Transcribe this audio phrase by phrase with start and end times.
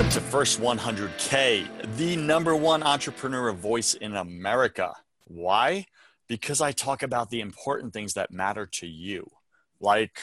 [0.00, 4.94] Welcome to First 100K, the number one entrepreneur voice in America.
[5.26, 5.84] Why?
[6.26, 9.30] Because I talk about the important things that matter to you,
[9.78, 10.20] like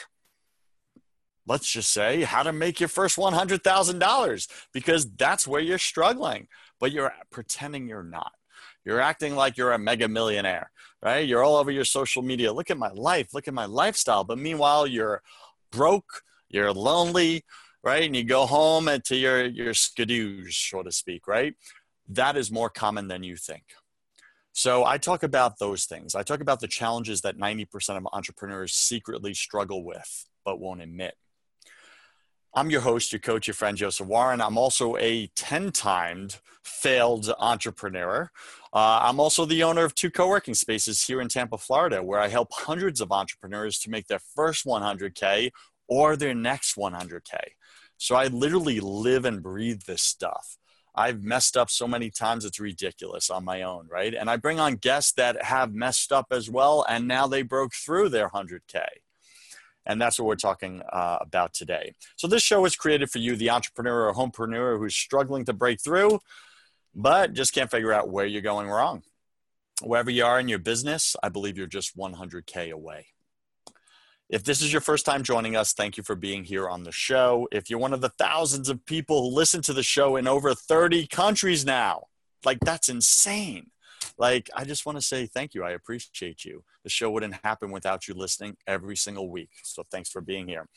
[1.46, 6.48] let's just say how to make your first $100,000 because that's where you're struggling,
[6.80, 8.32] but you're pretending you're not.
[8.84, 11.20] You're acting like you're a mega millionaire, right?
[11.20, 12.52] You're all over your social media.
[12.52, 14.24] Look at my life, look at my lifestyle.
[14.24, 15.22] But meanwhile, you're
[15.70, 17.44] broke, you're lonely,
[17.82, 18.04] right?
[18.04, 21.54] And you go home to your, your skadoosh, so to speak, right?
[22.08, 23.64] That is more common than you think.
[24.52, 26.14] So I talk about those things.
[26.14, 31.14] I talk about the challenges that 90% of entrepreneurs secretly struggle with, but won't admit.
[32.54, 34.40] I'm your host, your coach, your friend, Joseph Warren.
[34.40, 38.30] I'm also a 10 timed failed entrepreneur.
[38.72, 42.20] Uh, I'm also the owner of two co working spaces here in Tampa, Florida, where
[42.20, 45.50] I help hundreds of entrepreneurs to make their first 100K
[45.88, 47.38] or their next 100K.
[47.98, 50.56] So I literally live and breathe this stuff.
[50.94, 54.14] I've messed up so many times, it's ridiculous on my own, right?
[54.14, 57.72] And I bring on guests that have messed up as well, and now they broke
[57.74, 58.84] through their 100K.
[59.86, 61.94] And that's what we're talking uh, about today.
[62.16, 65.80] So, this show is created for you, the entrepreneur or homepreneur who's struggling to break
[65.80, 66.18] through,
[66.94, 69.02] but just can't figure out where you're going wrong.
[69.82, 73.06] Wherever you are in your business, I believe you're just 100K away.
[74.28, 76.92] If this is your first time joining us, thank you for being here on the
[76.92, 77.48] show.
[77.50, 80.54] If you're one of the thousands of people who listen to the show in over
[80.54, 82.04] 30 countries now,
[82.44, 83.70] like that's insane.
[84.18, 85.64] Like, I just want to say thank you.
[85.64, 86.62] I appreciate you.
[86.84, 89.48] The show wouldn't happen without you listening every single week.
[89.62, 90.68] So thanks for being here.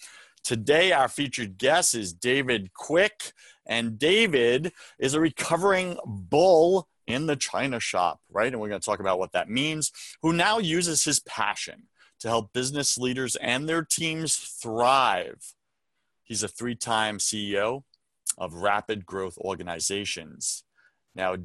[0.46, 3.34] Today, our featured guest is David Quick,
[3.68, 8.52] and David is a recovering bull in the China shop, right?
[8.52, 11.90] And we're going to talk about what that means, who now uses his passion
[12.22, 15.54] to help business leaders and their teams thrive.
[16.24, 17.84] He's a three time CEO
[18.38, 20.64] of Rapid Growth Organizations.
[21.14, 21.36] Now,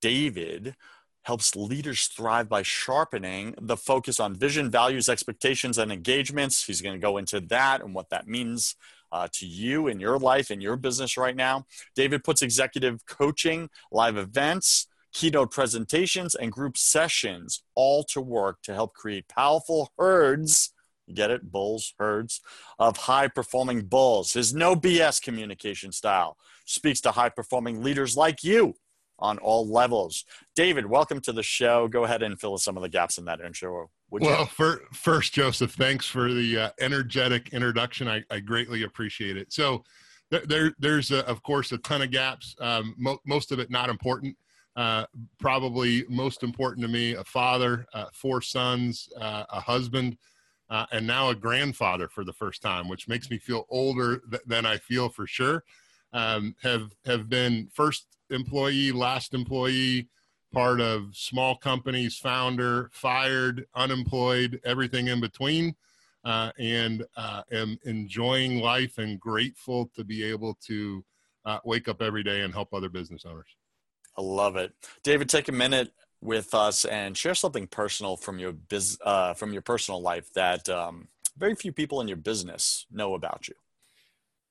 [0.00, 0.74] David
[1.22, 6.64] helps leaders thrive by sharpening the focus on vision, values, expectations, and engagements.
[6.64, 8.74] He's going to go into that and what that means
[9.12, 11.66] uh, to you in your life, in your business right now.
[11.94, 18.74] David puts executive coaching, live events, keynote presentations, and group sessions all to work to
[18.74, 20.72] help create powerful herds.
[21.12, 21.50] get it?
[21.50, 22.40] Bulls, herds
[22.78, 24.32] of high performing bulls.
[24.32, 28.74] His no BS communication style speaks to high performing leaders like you
[29.18, 30.24] on all levels.
[30.56, 31.86] David, welcome to the show.
[31.88, 33.90] Go ahead and fill some of the gaps in that intro.
[34.10, 38.08] well, for, first, Joseph, thanks for the uh, energetic introduction.
[38.08, 39.52] I, I, greatly appreciate it.
[39.52, 39.84] So,
[40.30, 43.90] there, there's, a, of course, a ton of gaps, um, mo- most of it not
[43.90, 44.34] important
[44.76, 45.04] uh,
[45.38, 50.16] probably most important to me a father, uh, four sons, uh, a husband,
[50.70, 54.42] uh, and now a grandfather for the first time, which makes me feel older th-
[54.46, 55.64] than I feel for sure.
[56.14, 60.08] Um, have have been first employee, last employee,
[60.52, 65.74] part of small companies, founder, fired, unemployed, everything in between,
[66.24, 71.04] uh, and uh, am enjoying life and grateful to be able to
[71.64, 73.56] wake up every day and help other business owners.
[74.16, 74.72] I love it.
[75.02, 79.52] David, take a minute with us and share something personal from your biz, uh, from
[79.52, 83.54] your personal life that um, very few people in your business know about you.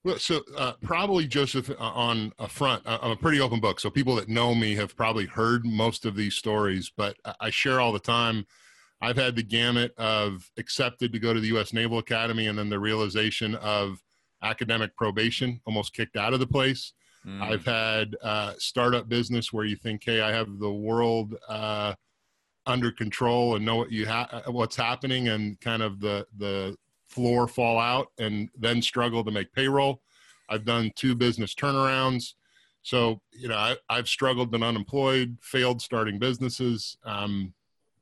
[0.03, 2.85] Well, so uh, probably Joseph uh, on a front.
[2.87, 6.05] Uh, I'm a pretty open book, so people that know me have probably heard most
[6.05, 6.91] of these stories.
[6.95, 8.47] But I share all the time.
[8.99, 11.71] I've had the gamut of accepted to go to the U.S.
[11.71, 14.01] Naval Academy, and then the realization of
[14.43, 16.93] academic probation, almost kicked out of the place.
[17.25, 17.41] Mm.
[17.41, 21.93] I've had uh, startup business where you think, hey, I have the world uh,
[22.65, 26.75] under control and know what you ha- uh, what's happening, and kind of the the
[27.07, 30.01] floor fall out, and then struggle to make payroll.
[30.49, 32.33] I've done two business turnarounds.
[32.83, 36.97] So, you know, I, have struggled, been unemployed, failed starting businesses.
[37.05, 37.53] Um,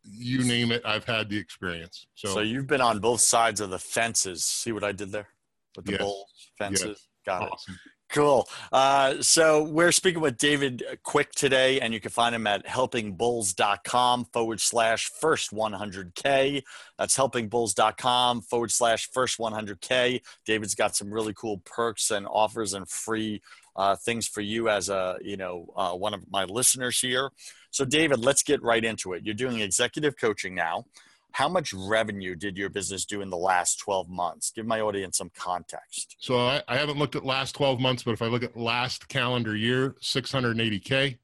[0.04, 2.08] you name it, I've had the experience.
[2.16, 4.46] So, so you've been on both sides of the fences.
[4.46, 5.28] See what I did there
[5.76, 6.02] with the yes.
[6.02, 6.88] bulls, fences?
[6.88, 7.08] Yes.
[7.26, 7.74] Got awesome.
[7.74, 7.92] it.
[8.10, 8.48] Cool.
[8.72, 14.26] Uh, so we're speaking with David Quick today, and you can find him at helpingbulls.com
[14.34, 16.64] forward slash first 100K.
[16.98, 20.22] That's helpingbulls.com forward slash first 100K.
[20.44, 23.44] David's got some really cool perks and offers and free
[23.76, 27.30] uh, things for you as a, you know, uh, one of my listeners here.
[27.70, 29.24] So David, let's get right into it.
[29.24, 30.86] You're doing executive coaching now
[31.32, 34.52] how much revenue did your business do in the last 12 months?
[34.52, 36.16] Give my audience some context.
[36.20, 39.08] So I, I haven't looked at last 12 months, but if I look at last
[39.08, 41.18] calendar year, 680K.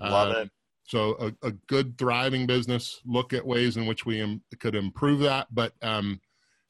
[0.00, 0.50] Love uh, it.
[0.86, 3.00] So a, a, good thriving business.
[3.06, 5.46] Look at ways in which we Im- could improve that.
[5.50, 6.20] But, um,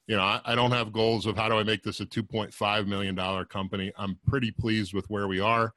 [0.07, 2.87] you know, I, I, don't have goals of how do I make this a $2.5
[2.87, 3.91] million company.
[3.97, 5.73] I'm pretty pleased with where we are.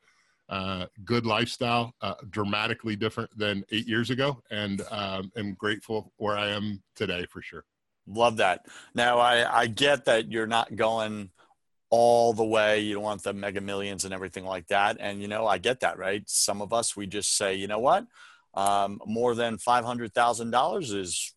[0.49, 6.39] Uh, good lifestyle, uh, dramatically different than eight years ago, and um, am grateful where
[6.39, 7.65] I am today for sure.
[8.07, 8.67] Love that.
[8.95, 11.31] Now I, I get that you're not going
[11.91, 12.81] all the way.
[12.81, 14.97] You don't want the mega millions and everything like that.
[15.01, 16.23] And you know, I get that, right?
[16.27, 18.07] Some of us we just say, you know what,
[18.55, 21.35] um, more than five hundred thousand dollars is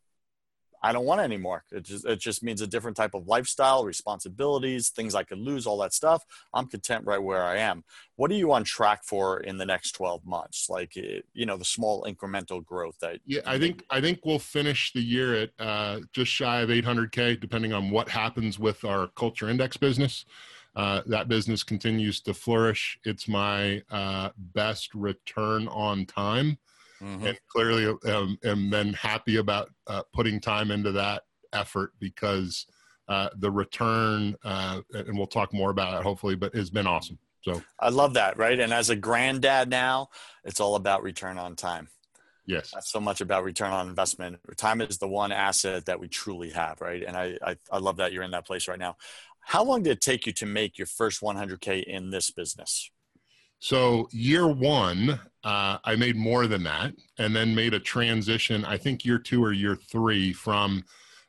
[0.84, 1.64] I don't want anymore.
[1.72, 5.68] It just, it just means a different type of lifestyle, responsibilities, things I could lose,
[5.68, 6.24] all that stuff.
[6.54, 7.84] I'm content right where I am.
[8.16, 10.70] What are you on track for in the next 12 months?
[10.70, 13.20] Like, eh, you know, the small incremental growth that.
[13.26, 17.40] Yeah, I think, I think we'll finish the year at uh, just shy of 800K,
[17.40, 20.26] depending on what happens with our culture index business.
[20.76, 22.98] Uh, that business continues to flourish.
[23.04, 26.58] It's my uh, best return on time
[27.02, 27.28] mm-hmm.
[27.28, 32.66] and clearly um, am then happy about uh, putting time into that effort because
[33.08, 37.18] uh, the return, uh, and we'll talk more about it hopefully, but has been awesome.
[37.42, 38.60] So I love that, right?
[38.60, 40.10] And as a granddad now,
[40.44, 41.90] it's all about return on time.
[42.46, 42.72] Yes.
[42.74, 44.40] Not so much about return on investment.
[44.58, 47.04] Time is the one asset that we truly have, right?
[47.04, 48.98] And I, I, I love that you're in that place right now.
[49.40, 52.92] How long did it take you to make your first 100K in this business?
[53.60, 58.64] So year one, uh, I made more than that, and then made a transition.
[58.66, 60.84] I think year two or year three from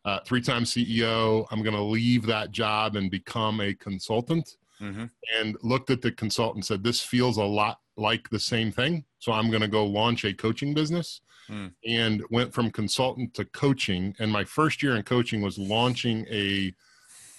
[0.04, 1.46] uh, three-time CEO.
[1.50, 4.56] I'm going to leave that job and become a consultant.
[4.80, 5.04] Mm-hmm.
[5.38, 9.32] And looked at the consultant, said, "This feels a lot like the same thing." So
[9.32, 11.20] I'm going to go launch a coaching business.
[11.50, 11.72] Mm.
[11.84, 14.14] And went from consultant to coaching.
[14.20, 16.72] And my first year in coaching was launching a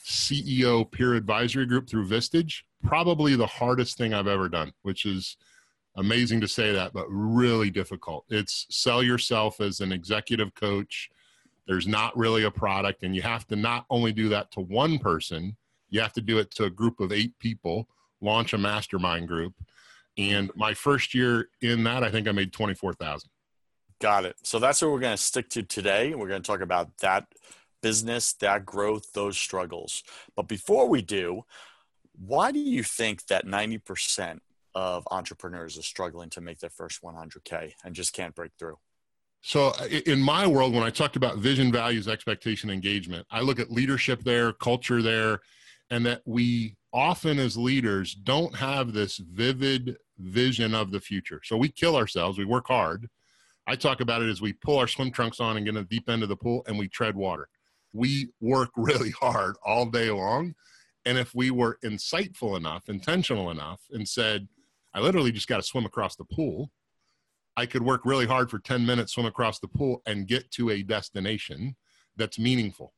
[0.04, 5.38] CEO peer advisory group through Vistage probably the hardest thing I've ever done, which is
[5.96, 8.26] amazing to say that, but really difficult.
[8.30, 11.10] It's sell yourself as an executive coach.
[11.68, 14.98] There's not really a product, and you have to not only do that to one
[15.00, 15.56] person,
[15.90, 17.88] you have to do it to a group of eight people,
[18.22, 19.54] launch a mastermind group.
[20.18, 23.30] And my first year in that, I think I made 24,000.
[24.00, 24.36] Got it.
[24.44, 26.14] So that's what we're going to stick to today.
[26.14, 27.28] We're going to talk about that
[27.82, 30.04] business, that growth, those struggles.
[30.36, 31.44] But before we do,
[32.18, 34.40] why do you think that 90%
[34.76, 38.78] of entrepreneurs are struggling to make their first 100K and just can't break through?
[39.42, 43.60] So, uh, in my world, when I talked about vision, values, expectation, engagement, I look
[43.60, 45.42] at leadership there, culture there,
[45.90, 51.42] and that we often as leaders don't have this vivid vision of the future.
[51.44, 53.10] So, we kill ourselves, we work hard.
[53.68, 55.84] I talk about it as we pull our swim trunks on and get in the
[55.84, 57.48] deep end of the pool and we tread water.
[57.94, 60.56] We work really hard all day long
[61.06, 64.48] and if we were insightful enough, intentional enough, and said,
[64.94, 66.72] I literally just got to swim across the pool,
[67.56, 70.72] I could work really hard for 10 minutes, swim across the pool, and get to
[70.72, 71.76] a destination
[72.16, 72.94] that's meaningful.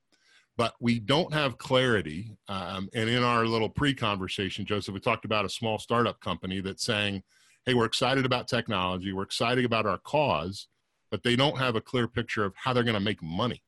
[0.57, 2.37] But we don't have clarity.
[2.47, 6.61] Um, and in our little pre conversation, Joseph, we talked about a small startup company
[6.61, 7.23] that's saying,
[7.65, 10.67] hey, we're excited about technology, we're excited about our cause,
[11.11, 13.61] but they don't have a clear picture of how they're going to make money.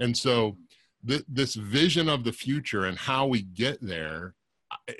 [0.00, 0.56] And so,
[1.06, 4.34] th- this vision of the future and how we get there,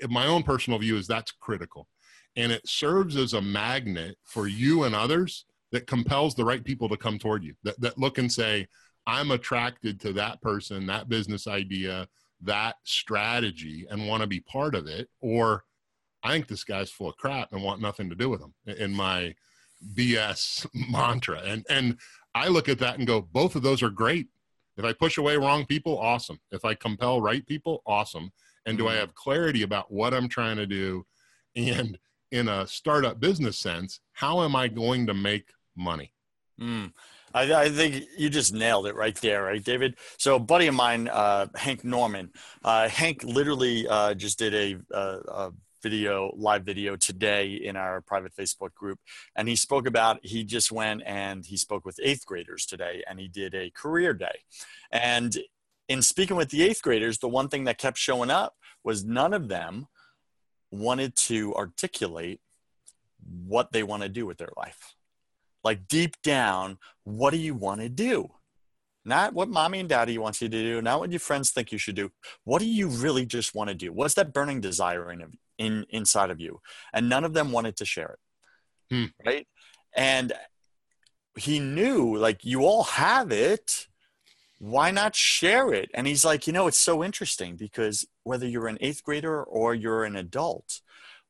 [0.09, 1.89] my own personal view is that's critical.
[2.37, 6.87] And it serves as a magnet for you and others that compels the right people
[6.87, 8.67] to come toward you, that, that look and say,
[9.05, 12.07] I'm attracted to that person, that business idea,
[12.41, 15.09] that strategy, and want to be part of it.
[15.19, 15.65] Or
[16.23, 18.93] I think this guy's full of crap and want nothing to do with him in
[18.93, 19.33] my
[19.95, 21.41] BS mantra.
[21.43, 21.97] And and
[22.35, 24.27] I look at that and go, both of those are great.
[24.77, 26.39] If I push away wrong people, awesome.
[26.51, 28.31] If I compel right people, awesome.
[28.65, 28.99] And do I mm-hmm.
[28.99, 31.05] have clarity about what I'm trying to do?
[31.55, 31.97] And
[32.31, 36.13] in a startup business sense, how am I going to make money?
[36.59, 36.91] Mm.
[37.33, 39.95] I, I, think you just nailed it right there, right, David?
[40.17, 42.31] So, a buddy of mine, uh, Hank Norman,
[42.63, 45.51] uh, Hank literally uh, just did a, a, a,
[45.83, 48.99] video, live video today in our private Facebook group.
[49.35, 53.19] And he spoke about, he just went and he spoke with eighth graders today and
[53.19, 54.39] he did a career day.
[54.91, 55.37] And
[55.87, 59.33] in speaking with the eighth graders, the one thing that kept showing up was none
[59.33, 59.87] of them
[60.71, 62.41] wanted to articulate
[63.45, 64.95] what they want to do with their life.
[65.63, 68.31] Like deep down, what do you want to do?
[69.03, 71.77] Not what mommy and daddy wants you to do, not what your friends think you
[71.77, 72.11] should do.
[72.43, 73.93] What do you really just want to do?
[73.93, 76.59] What's that burning desire in, in inside of you?
[76.93, 78.17] And none of them wanted to share
[78.91, 78.95] it.
[78.95, 79.25] Hmm.
[79.25, 79.47] Right.
[79.95, 80.33] And
[81.37, 83.87] he knew like you all have it.
[84.59, 85.91] Why not share it?
[85.93, 89.75] And he's like, you know, it's so interesting because whether you're an eighth grader or
[89.75, 90.81] you're an adult,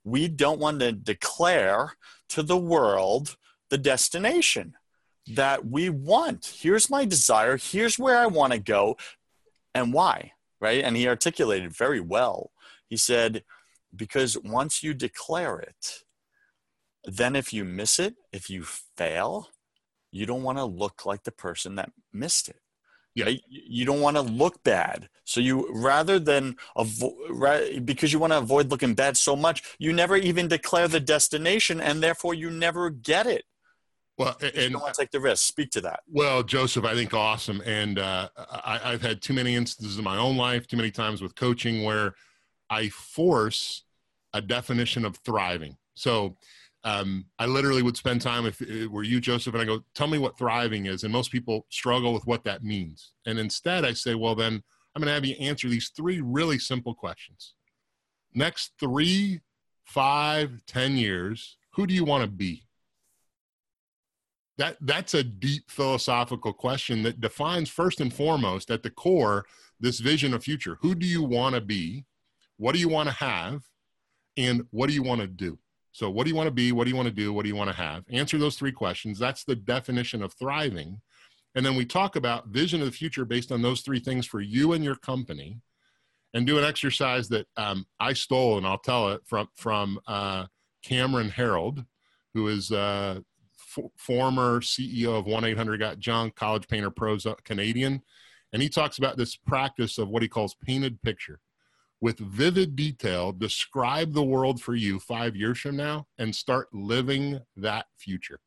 [0.03, 1.93] we don't want to declare
[2.29, 3.35] to the world
[3.69, 4.75] the destination
[5.27, 6.53] that we want.
[6.61, 7.57] Here's my desire.
[7.57, 8.95] Here's where I want to go
[9.75, 10.31] and why,
[10.61, 10.83] right?
[10.83, 12.51] And he articulated very well.
[12.87, 13.43] He said,
[13.93, 16.03] because once you declare it,
[17.03, 19.49] then if you miss it, if you fail,
[20.11, 22.59] you don't want to look like the person that missed it.
[23.17, 23.25] Yeah.
[23.25, 23.41] Right?
[23.49, 25.09] You don't want to look bad.
[25.23, 29.91] So you rather than avoid because you want to avoid looking bad so much, you
[29.91, 33.43] never even declare the destination, and therefore you never get it.
[34.17, 35.47] Well, and you don't want to take the risk.
[35.47, 36.01] Speak to that.
[36.07, 40.17] Well, Joseph, I think awesome, and uh, I, I've had too many instances in my
[40.17, 42.15] own life, too many times with coaching where
[42.69, 43.83] I force
[44.33, 45.77] a definition of thriving.
[45.93, 46.37] So
[46.83, 50.07] um, I literally would spend time if it were you, Joseph, and I go, tell
[50.07, 51.03] me what thriving is.
[51.03, 53.13] And most people struggle with what that means.
[53.25, 54.63] And instead I say, well, then
[54.95, 57.55] I'm going to have you answer these three really simple questions.
[58.33, 59.41] Next three,
[59.83, 62.63] five, ten years, who do you want to be?
[64.57, 69.45] That, that's a deep philosophical question that defines first and foremost at the core
[69.79, 70.77] this vision of future.
[70.81, 72.05] Who do you want to be?
[72.57, 73.61] What do you want to have?
[74.35, 75.59] And what do you want to do?
[75.97, 76.71] So, what do you want to be?
[76.71, 77.33] What do you want to do?
[77.33, 78.03] What do you want to have?
[78.11, 79.17] Answer those three questions.
[79.17, 81.01] That's the definition of thriving.
[81.55, 84.39] And then we talk about vision of the future based on those three things for
[84.39, 85.59] you and your company.
[86.35, 90.45] And do an exercise that um, I stole, and I'll tell it from from uh,
[90.83, 91.83] Cameron Herold,
[92.35, 93.21] who is uh,
[93.97, 98.03] former CEO of One Eight Hundred Got Junk, College Painter Pros Canadian,
[98.53, 101.39] and he talks about this practice of what he calls painted picture
[101.99, 107.39] with vivid detail describe the world for you five years from now and start living
[107.55, 108.39] that future.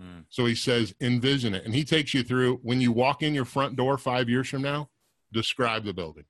[0.00, 0.24] Mm.
[0.28, 1.64] So he says, envision it.
[1.64, 4.62] And he takes you through when you walk in your front door five years from
[4.62, 4.90] now,
[5.32, 6.24] describe the building,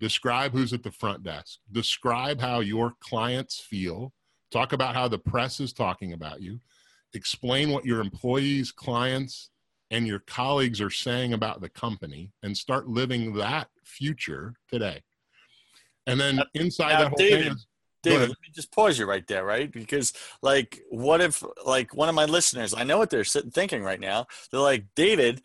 [0.00, 4.12] describe who's at the front desk, describe how your clients feel,
[4.50, 6.60] talk about how the press is talking about you,
[7.14, 9.50] explain what your employees, clients,
[9.90, 15.02] and your colleagues are saying about the company, and start living that future today.
[16.06, 17.66] And then inside now, that whole David, thing is,
[18.02, 19.70] David, let me just pause you right there, right?
[19.70, 23.82] Because like, what if like one of my listeners, I know what they're sitting thinking
[23.82, 24.26] right now.
[24.50, 25.42] They're like, David,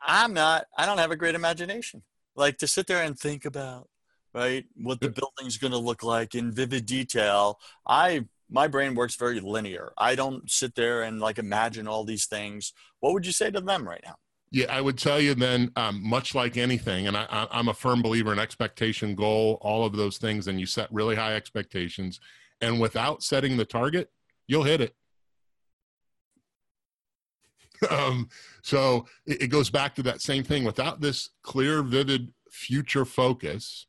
[0.00, 2.02] I'm not, I don't have a great imagination.
[2.36, 3.88] Like to sit there and think about,
[4.32, 7.58] right, what the building's going to look like in vivid detail.
[7.86, 9.92] I my brain works very linear.
[9.96, 12.72] I don't sit there and like imagine all these things.
[13.00, 14.16] What would you say to them right now?
[14.54, 18.02] Yeah, I would tell you then, um, much like anything, and I, am a firm
[18.02, 22.20] believer in expectation, goal, all of those things, and you set really high expectations.
[22.60, 24.12] And without setting the target,
[24.46, 24.94] you'll hit it.
[27.90, 28.28] um,
[28.62, 30.62] so it, it goes back to that same thing.
[30.62, 33.88] Without this clear, vivid future focus,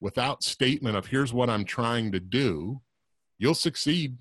[0.00, 2.80] without statement of here's what I'm trying to do,
[3.38, 4.16] you'll succeed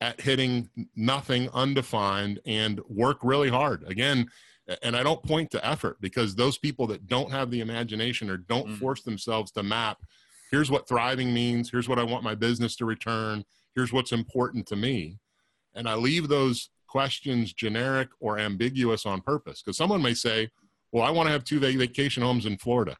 [0.00, 3.84] at hitting nothing undefined and work really hard.
[3.86, 4.28] Again,
[4.82, 8.36] and I don't point to effort because those people that don't have the imagination or
[8.36, 8.78] don't mm.
[8.78, 9.98] force themselves to map,
[10.50, 14.66] here's what thriving means, here's what I want my business to return, here's what's important
[14.68, 15.18] to me.
[15.74, 20.50] And I leave those questions generic or ambiguous on purpose because someone may say,
[20.92, 22.96] well, I want to have two vacation homes in Florida.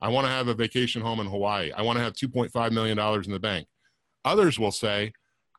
[0.00, 1.72] I want to have a vacation home in Hawaii.
[1.72, 3.66] I want to have $2.5 million in the bank.
[4.24, 5.12] Others will say,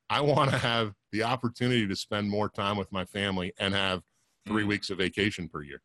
[0.09, 4.01] I want to have the opportunity to spend more time with my family and have
[4.45, 4.67] three mm.
[4.67, 5.81] weeks of vacation per year.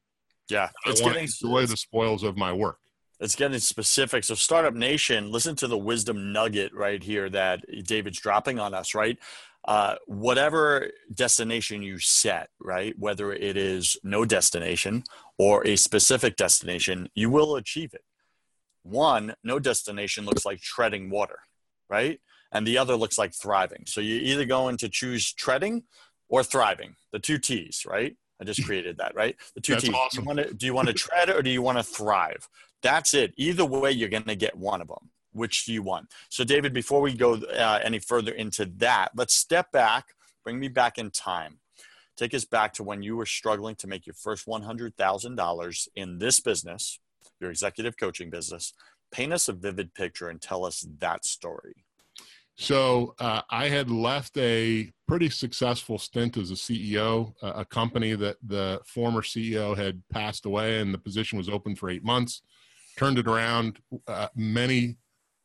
[0.48, 2.78] Yeah, it's I want getting, to enjoy the spoils of my work.
[3.20, 4.24] It's getting specific.
[4.24, 8.94] So, Startup Nation, listen to the wisdom nugget right here that David's dropping on us,
[8.94, 9.18] right?
[9.64, 15.02] Uh, whatever destination you set, right, whether it is no destination
[15.36, 18.04] or a specific destination, you will achieve it.
[18.82, 21.40] One, no destination looks like treading water,
[21.90, 22.20] right?
[22.52, 23.84] And the other looks like thriving.
[23.86, 25.82] So you're either going to choose treading
[26.28, 28.16] or thriving, the two T's, right?
[28.40, 29.36] I just created that, right?
[29.54, 29.94] The two That's T's.
[29.94, 30.24] Awesome.
[30.24, 32.48] Do you want to do you want to tread or do you want to thrive?
[32.82, 33.34] That's it.
[33.36, 35.10] Either way, you're going to get one of them.
[35.32, 36.08] Which do you want?
[36.30, 40.06] So, David, before we go uh, any further into that, let's step back.
[40.44, 41.58] Bring me back in time.
[42.16, 45.36] Take us back to when you were struggling to make your first one hundred thousand
[45.36, 46.98] dollars in this business,
[47.40, 48.72] your executive coaching business.
[49.10, 51.84] Paint us a vivid picture and tell us that story.
[52.60, 58.36] So uh, I had left a pretty successful stint as a CEO, a company that
[58.42, 62.42] the former CEO had passed away, and the position was open for eight months.
[62.96, 63.78] Turned it around.
[64.08, 64.96] Uh, many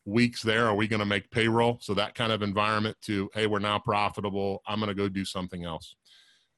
[0.06, 0.66] weeks there.
[0.66, 1.78] Are we going to make payroll?
[1.82, 4.64] So that kind of environment to hey, we're now profitable.
[4.66, 5.96] I'm going to go do something else.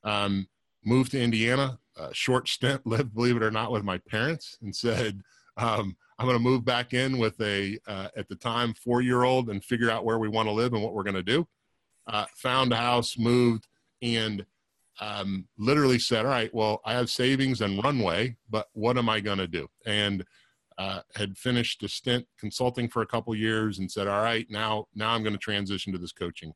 [0.05, 0.47] Um,
[0.85, 1.79] moved to Indiana.
[2.13, 2.88] short stint.
[2.88, 5.21] Lived, believe it or not, with my parents, and said.
[5.57, 9.24] Um, I'm going to move back in with a, uh, at the time, four year
[9.24, 11.48] old and figure out where we want to live and what we're going to do.
[12.07, 13.67] Uh, found a house, moved,
[14.01, 14.45] and
[15.01, 19.19] um, literally said, All right, well, I have savings and runway, but what am I
[19.19, 19.67] going to do?
[19.86, 20.24] And
[20.77, 24.88] uh, had finished a stint consulting for a couple years and said, All right, now,
[24.95, 26.53] now I'm going to transition to this coaching.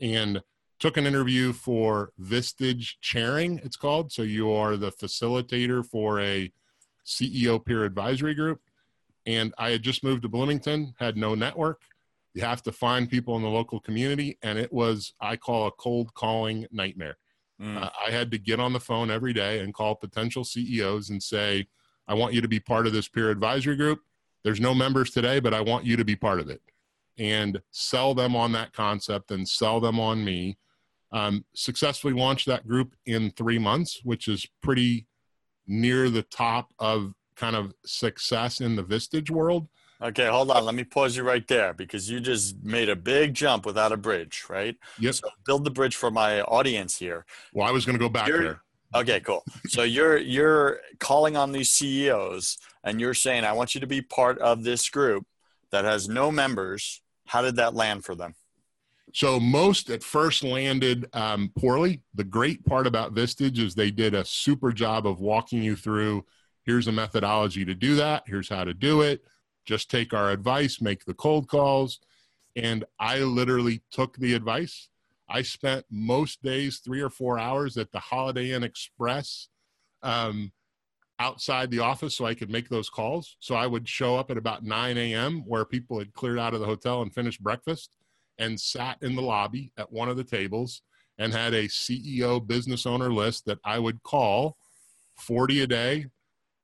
[0.00, 0.42] And
[0.78, 4.10] took an interview for Vistage Chairing, it's called.
[4.12, 6.50] So you are the facilitator for a
[7.06, 8.60] CEO peer advisory group.
[9.26, 11.82] And I had just moved to Bloomington, had no network.
[12.34, 14.38] You have to find people in the local community.
[14.42, 17.16] And it was, I call a cold calling nightmare.
[17.60, 17.82] Mm.
[17.82, 21.22] Uh, I had to get on the phone every day and call potential CEOs and
[21.22, 21.66] say,
[22.08, 24.00] I want you to be part of this peer advisory group.
[24.42, 26.62] There's no members today, but I want you to be part of it
[27.18, 30.56] and sell them on that concept and sell them on me.
[31.12, 35.06] Um, successfully launched that group in three months, which is pretty
[35.66, 39.66] near the top of kind of success in the Vistage world.
[40.02, 40.64] Okay, hold on.
[40.64, 43.96] Let me pause you right there because you just made a big jump without a
[43.96, 44.76] bridge, right?
[44.98, 45.18] Yes.
[45.18, 47.24] So build the bridge for my audience here.
[47.52, 48.62] Well, I was going to go back you're, there.
[48.94, 49.44] Okay, cool.
[49.68, 54.02] So you're you're calling on these CEOs and you're saying, "I want you to be
[54.02, 55.26] part of this group
[55.70, 58.34] that has no members." How did that land for them?
[59.12, 62.02] So most at first landed um, poorly.
[62.14, 66.24] The great part about Vistage is they did a super job of walking you through.
[66.64, 68.24] Here's a methodology to do that.
[68.26, 69.24] Here's how to do it
[69.66, 72.00] just take our advice, make the cold calls.
[72.56, 74.88] And I literally took the advice.
[75.28, 79.48] I spent most days three or four hours at the Holiday Inn Express
[80.02, 80.50] um,
[81.20, 83.36] outside the office so I could make those calls.
[83.38, 86.60] So I would show up at about 9 a.m., where people had cleared out of
[86.60, 87.96] the hotel and finished breakfast,
[88.38, 90.82] and sat in the lobby at one of the tables
[91.18, 94.56] and had a CEO business owner list that I would call
[95.16, 96.06] 40 a day,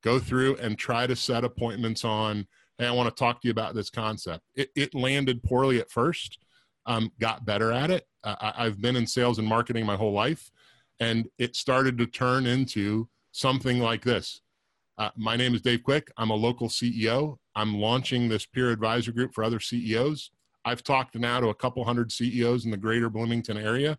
[0.07, 2.47] go through and try to set appointments on
[2.79, 4.45] hey, I want to talk to you about this concept.
[4.55, 6.39] It, it landed poorly at first,
[6.85, 8.07] um, got better at it.
[8.23, 10.51] I, I've been in sales and marketing my whole life,
[11.01, 14.43] and it started to turn into something like this.
[14.99, 16.13] Uh, my name is Dave Quick.
[16.17, 17.39] I'm a local CEO.
[17.57, 20.31] I'm launching this peer advisor group for other CEOs.
[20.65, 23.99] I've talked now to a couple hundred CEOs in the greater Bloomington area.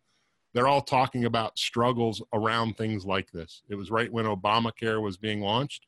[0.54, 3.64] They're all talking about struggles around things like this.
[3.70, 5.86] It was right when Obamacare was being launched.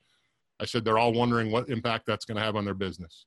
[0.60, 3.26] I said they're all wondering what impact that's going to have on their business.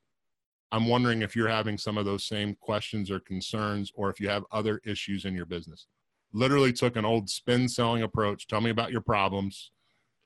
[0.71, 4.29] I'm wondering if you're having some of those same questions or concerns, or if you
[4.29, 5.87] have other issues in your business.
[6.33, 8.47] Literally took an old spin selling approach.
[8.47, 9.71] Tell me about your problems,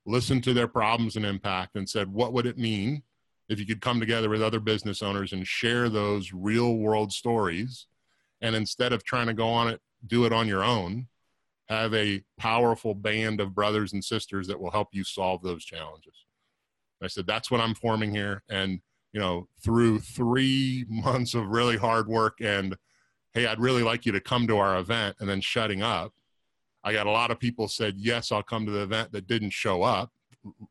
[0.05, 3.03] listen to their problems and impact, and said, what would it mean
[3.49, 7.87] if you could come together with other business owners and share those real world stories?
[8.41, 11.09] And instead of trying to go on it, do it on your own,
[11.69, 16.26] have a powerful band of brothers and sisters that will help you solve those challenges.
[17.03, 18.43] I said, that's what I'm forming here.
[18.49, 18.81] And,
[19.13, 22.77] you know, through three months of really hard work and,
[23.33, 26.13] hey, I'd really like you to come to our event and then shutting up.
[26.83, 29.51] I got a lot of people said, yes, I'll come to the event that didn't
[29.51, 30.13] show up.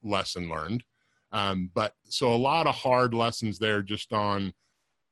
[0.01, 0.83] Lesson learned.
[1.31, 4.53] Um, but so a lot of hard lessons there just on,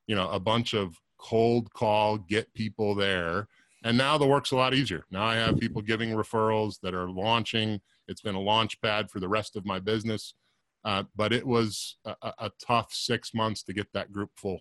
[0.07, 3.47] you know, a bunch of cold call, get people there.
[3.83, 5.03] And now the work's a lot easier.
[5.11, 7.81] Now I have people giving referrals that are launching.
[8.07, 10.33] It's been a launch pad for the rest of my business.
[10.85, 14.59] Uh, but it was a, a, tough six months to get that group full.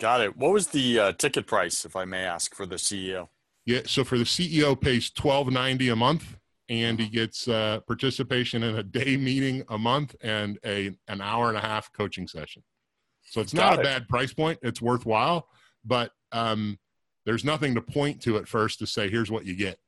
[0.00, 0.36] Got it.
[0.36, 3.28] What was the uh, ticket price, if I may ask, for the CEO?
[3.66, 6.38] Yeah, so for the CEO, pays twelve ninety a month,
[6.70, 11.48] and he gets uh, participation in a day meeting a month and a an hour
[11.48, 12.62] and a half coaching session.
[13.24, 13.84] So it's not Got a it.
[13.84, 14.58] bad price point.
[14.62, 15.46] It's worthwhile,
[15.84, 16.78] but um,
[17.26, 19.78] there's nothing to point to at first to say here's what you get.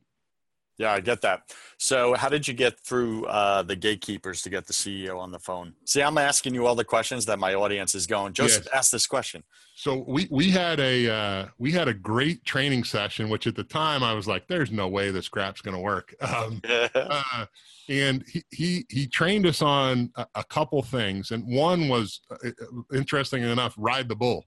[0.78, 1.54] Yeah, I get that.
[1.78, 5.38] So, how did you get through uh, the gatekeepers to get the CEO on the
[5.38, 5.74] phone?
[5.85, 8.32] See, I'm asking you all the questions that my audience is going.
[8.32, 8.74] Joseph, yes.
[8.74, 9.42] ask this question.
[9.74, 13.64] So we we had a uh, we had a great training session, which at the
[13.64, 16.62] time I was like, "There's no way this crap's going to work." Um,
[16.94, 17.44] uh,
[17.90, 22.50] and he, he he trained us on a, a couple things, and one was uh,
[22.94, 24.46] interesting enough, ride the bull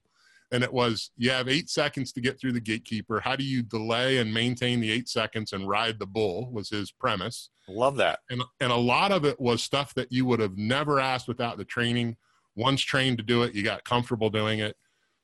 [0.52, 3.20] and it was you have eight seconds to get through the gatekeeper.
[3.20, 6.50] How do you delay and maintain the eight seconds and ride the bull?
[6.52, 7.50] was his premise.
[7.68, 8.20] Love that.
[8.30, 11.58] And, and a lot of it was stuff that you would have never asked without
[11.58, 12.16] the training.
[12.54, 14.76] Once trained to do it you got comfortable doing it.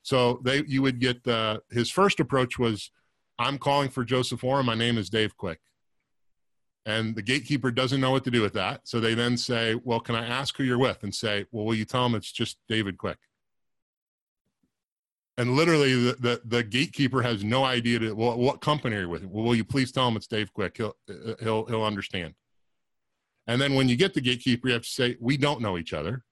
[0.03, 2.91] So they you would get uh, his first approach was
[3.39, 4.67] i'm calling for joseph warren.
[4.67, 5.61] My name is dave quick.
[6.85, 8.81] And the gatekeeper doesn't know what to do with that.
[8.89, 11.03] So they then say well can i ask who you're with?
[11.05, 13.19] and say well will you tell him it's just david quick
[15.43, 19.09] and literally the, the, the, gatekeeper has no idea to, well, what company are you
[19.09, 19.25] with?
[19.25, 20.77] Well, will you please tell him it's Dave Quick?
[20.77, 20.95] He'll,
[21.41, 22.35] he'll, he'll understand.
[23.49, 25.93] And then when you get the gatekeeper, you have to say, we don't know each
[25.93, 26.23] other.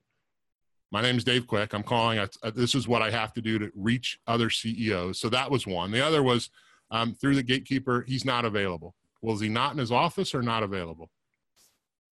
[0.93, 1.73] My name is Dave Quick.
[1.73, 2.21] I'm calling.
[2.21, 5.19] Uh, this is what I have to do to reach other CEOs.
[5.19, 5.91] So that was one.
[5.91, 6.49] The other was
[6.93, 8.95] um, through the gatekeeper, he's not available.
[9.23, 11.11] Well, is he not in his office or not available?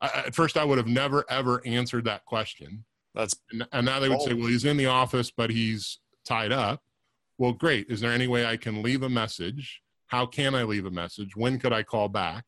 [0.00, 2.84] I, at first, I would have never, ever answered that question.
[3.14, 6.50] That's and, and now they would say, well, he's in the office, but he's tied
[6.50, 6.82] up.
[7.38, 7.86] Well, great.
[7.88, 11.36] Is there any way I can leave a message how can I leave a message?
[11.36, 12.44] When could I call back?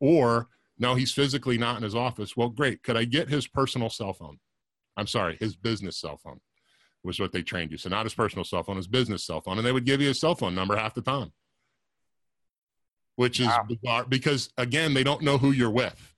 [0.00, 2.36] Or no, he's physically not in his office.
[2.36, 2.82] Well, great.
[2.82, 4.38] Could I get his personal cell phone?
[4.96, 6.40] I'm sorry, his business cell phone
[7.02, 7.78] was what they trained you.
[7.78, 9.58] So not his personal cell phone, his business cell phone.
[9.58, 11.32] And they would give you a cell phone number half the time,
[13.16, 13.66] which is wow.
[13.68, 16.14] bizarre because, again, they don't know who you're with.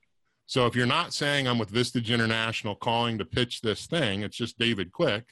[0.47, 4.37] So if you're not saying I'm with Vistage International calling to pitch this thing, it's
[4.37, 5.25] just David Quick.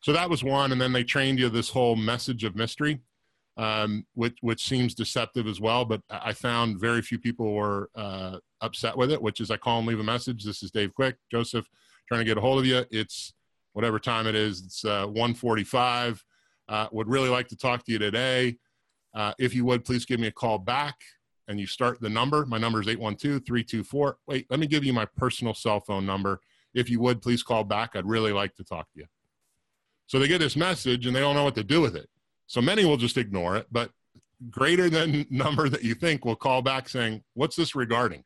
[0.00, 0.72] So that was one.
[0.72, 3.00] And then they trained you this whole message of mystery,
[3.56, 5.84] um, which, which seems deceptive as well.
[5.84, 9.78] But I found very few people were uh, upset with it, which is I call
[9.78, 10.44] and leave a message.
[10.44, 11.16] This is Dave Quick.
[11.30, 11.66] Joseph,
[12.08, 12.84] trying to get a hold of you.
[12.90, 13.32] It's
[13.72, 14.62] whatever time it is.
[14.62, 16.24] It's uh, 145.
[16.68, 18.56] Uh, would really like to talk to you today.
[19.14, 20.96] Uh, if you would, please give me a call back
[21.48, 22.44] and you start the number.
[22.46, 24.14] My number is 812-324.
[24.26, 26.40] Wait, let me give you my personal cell phone number.
[26.74, 27.94] If you would, please call back.
[27.94, 29.06] I'd really like to talk to you.
[30.06, 32.08] So they get this message and they don't know what to do with it.
[32.46, 33.90] So many will just ignore it, but
[34.50, 38.24] greater than number that you think will call back saying, what's this regarding?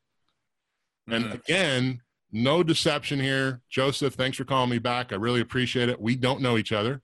[1.09, 1.35] And mm.
[1.35, 2.01] again,
[2.33, 3.63] no deception here.
[3.71, 5.13] Joseph, thanks for calling me back.
[5.13, 6.01] I really appreciate it.
[6.01, 7.03] We don't know each other.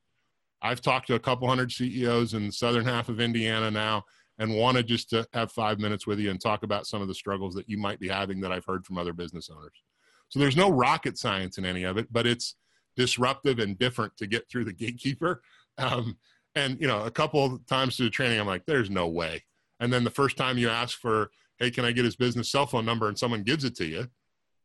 [0.63, 4.05] I've talked to a couple hundred CEOs in the southern half of Indiana now
[4.39, 7.15] and wanted just to have five minutes with you and talk about some of the
[7.15, 9.83] struggles that you might be having that I've heard from other business owners.
[10.29, 12.57] So there's no rocket science in any of it, but it's
[12.97, 15.43] disruptive and different to get through the gatekeeper.
[15.79, 16.17] Um,
[16.55, 19.45] and you know, a couple of times through the training, I'm like, there's no way.
[19.81, 22.67] And then the first time you ask for, hey, can I get his business cell
[22.67, 24.07] phone number, and someone gives it to you,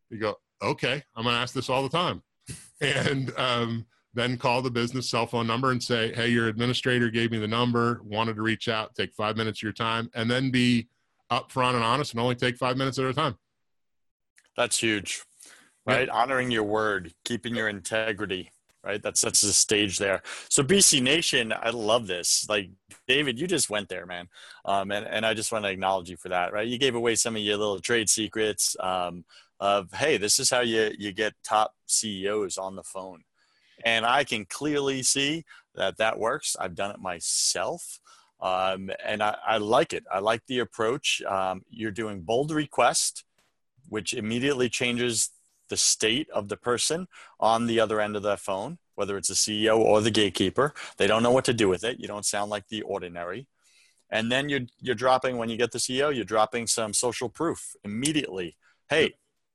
[0.09, 2.21] you go, okay, I'm to ask this all the time.
[2.81, 7.31] And um, then call the business cell phone number and say, hey, your administrator gave
[7.31, 10.49] me the number, wanted to reach out, take five minutes of your time, and then
[10.49, 10.87] be
[11.31, 13.37] upfront and honest and only take five minutes at a time.
[14.57, 15.23] That's huge,
[15.85, 16.09] right?
[16.09, 18.51] Honoring your word, keeping your integrity,
[18.83, 19.01] right?
[19.01, 20.21] That sets the stage there.
[20.49, 22.45] So BC Nation, I love this.
[22.49, 22.69] Like
[23.07, 24.27] David, you just went there, man.
[24.65, 26.67] Um, and, and I just want to acknowledge you for that, right?
[26.67, 29.25] You gave away some of your little trade secrets um,
[29.59, 33.23] of, hey, this is how you, you get top CEOs on the phone
[33.83, 36.55] and I can clearly see that that works.
[36.59, 37.99] I've done it myself.
[38.41, 40.03] Um, and I, I, like it.
[40.11, 41.21] I like the approach.
[41.23, 43.23] Um, you're doing bold request,
[43.87, 45.29] which immediately changes
[45.71, 47.07] the state of the person
[47.39, 50.73] on the other end of the phone, whether it's the CEO or the gatekeeper.
[50.97, 51.99] They don't know what to do with it.
[51.99, 53.47] You don't sound like the ordinary.
[54.09, 57.73] And then you're, you're dropping, when you get the CEO, you're dropping some social proof
[57.85, 58.57] immediately.
[58.89, 59.13] Hey,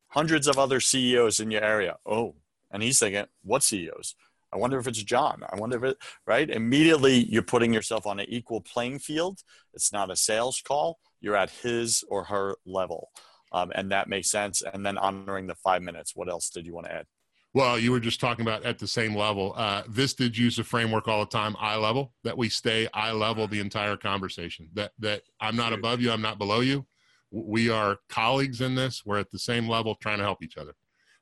[0.08, 1.98] hundreds of other CEOs in your area.
[2.06, 2.36] Oh,
[2.70, 4.14] and he's thinking, what CEOs?
[4.50, 5.42] I wonder if it's John.
[5.52, 6.48] I wonder if it, right?
[6.48, 9.42] Immediately, you're putting yourself on an equal playing field.
[9.74, 10.98] It's not a sales call.
[11.20, 13.10] You're at his or her level.
[13.56, 14.62] Um, and that makes sense.
[14.74, 16.14] And then honoring the five minutes.
[16.14, 17.06] What else did you want to add?
[17.54, 19.54] Well, you were just talking about at the same level.
[19.56, 19.82] Uh,
[20.18, 23.60] did use a framework all the time, eye level, that we stay eye level the
[23.60, 24.68] entire conversation.
[24.74, 26.86] That that I'm not above you, I'm not below you.
[27.30, 29.06] We are colleagues in this.
[29.06, 30.74] We're at the same level, trying to help each other.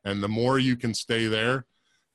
[0.05, 1.66] And the more you can stay there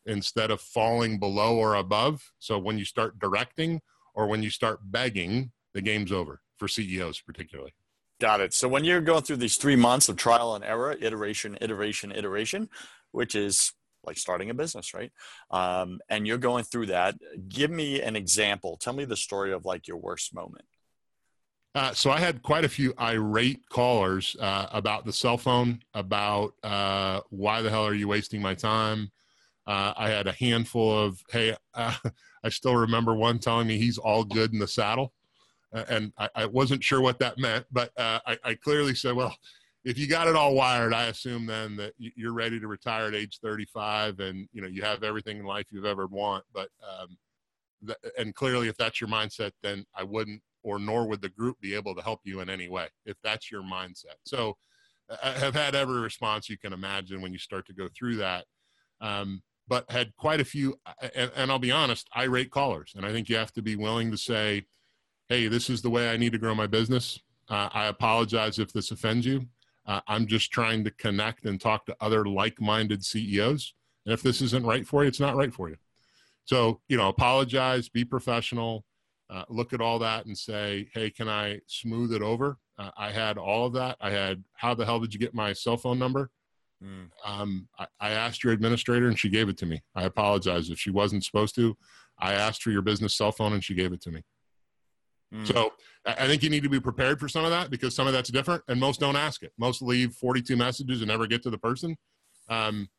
[0.05, 2.33] instead of falling below or above.
[2.39, 3.79] So when you start directing
[4.13, 7.73] or when you start begging, the game's over for CEOs, particularly.
[8.19, 8.53] Got it.
[8.53, 12.69] So when you're going through these three months of trial and error, iteration, iteration, iteration,
[13.11, 13.71] which is
[14.03, 15.11] like starting a business, right?
[15.51, 17.15] Um, and you're going through that.
[17.47, 18.75] Give me an example.
[18.77, 20.65] Tell me the story of like your worst moment.
[21.75, 26.53] Uh, so I had quite a few irate callers uh, about the cell phone, about
[26.63, 29.11] uh, why the hell are you wasting my time?
[29.67, 34.23] Uh, I had a handful of, hey, I still remember one telling me he's all
[34.23, 35.13] good in the saddle.
[35.71, 39.35] And I, I, wasn't sure what that meant, but I, I, clearly said, well,
[39.83, 43.15] if you got it all wired, I assume then that you're ready to retire at
[43.15, 46.43] age 35 and, you know, you have everything in life you've ever want.
[46.53, 51.29] But, um, and clearly if that's your mindset, then I wouldn't or nor would the
[51.29, 54.17] group be able to help you in any way if that's your mindset.
[54.25, 54.57] So
[55.23, 58.45] I have had every response you can imagine when you start to go through that.
[59.01, 60.75] Um, but had quite a few,
[61.15, 62.93] and, and, I'll be honest, irate callers.
[62.95, 64.65] And I think you have to be willing to say,
[65.29, 67.19] hey, this is the way I need to grow my business.
[67.47, 69.45] Uh, I apologize if this offends you.
[69.85, 73.73] Uh, I'm just trying to connect and talk to other like minded CEOs.
[74.05, 75.77] And if this isn't right for you, it's not right for you.
[76.45, 78.85] So, you know, apologize, be professional,
[79.29, 82.57] uh, look at all that and say, hey, can I smooth it over?
[82.79, 83.97] Uh, I had all of that.
[84.01, 86.31] I had, how the hell did you get my cell phone number?
[86.83, 87.09] Mm.
[87.23, 89.83] Um, I, I, asked your administrator and she gave it to me.
[89.95, 91.75] I apologize if she wasn't supposed to.
[92.17, 94.23] I asked for your business cell phone and she gave it to me.
[95.33, 95.47] Mm.
[95.47, 95.73] So
[96.05, 98.29] I think you need to be prepared for some of that because some of that's
[98.29, 99.51] different and most don't ask it.
[99.57, 101.97] Most leave 42 messages and never get to the person.
[102.49, 102.89] Um,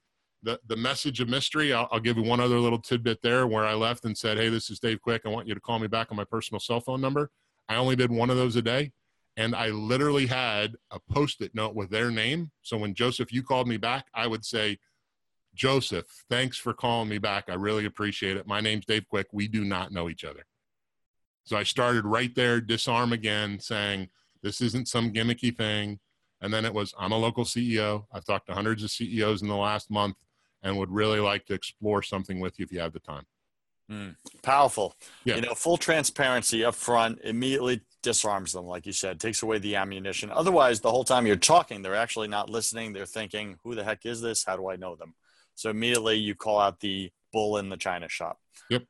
[0.43, 3.67] the, the message of mystery, I'll, I'll, give you one other little tidbit there where
[3.67, 5.23] I left and said, Hey, this is Dave Quick.
[5.27, 7.31] I want you to call me back on my personal cell phone number.
[7.69, 8.93] I only did one of those a day.
[9.37, 12.51] And I literally had a post it note with their name.
[12.63, 14.79] So when Joseph, you called me back, I would say,
[15.55, 17.45] Joseph, thanks for calling me back.
[17.49, 18.47] I really appreciate it.
[18.47, 19.29] My name's Dave Quick.
[19.33, 20.45] We do not know each other.
[21.45, 24.09] So I started right there, disarm again, saying,
[24.43, 25.99] this isn't some gimmicky thing.
[26.41, 28.05] And then it was, I'm a local CEO.
[28.13, 30.17] I've talked to hundreds of CEOs in the last month
[30.63, 33.25] and would really like to explore something with you if you have the time.
[33.91, 34.95] Mm, powerful.
[35.25, 35.37] Yeah.
[35.37, 39.77] You know, full transparency up front immediately disarms them, like you said, takes away the
[39.77, 40.31] ammunition.
[40.31, 42.93] Otherwise, the whole time you're talking, they're actually not listening.
[42.93, 44.45] They're thinking, who the heck is this?
[44.45, 45.15] How do I know them?
[45.57, 48.39] So immediately you call out the bull in the china shop.
[48.71, 48.85] Yep.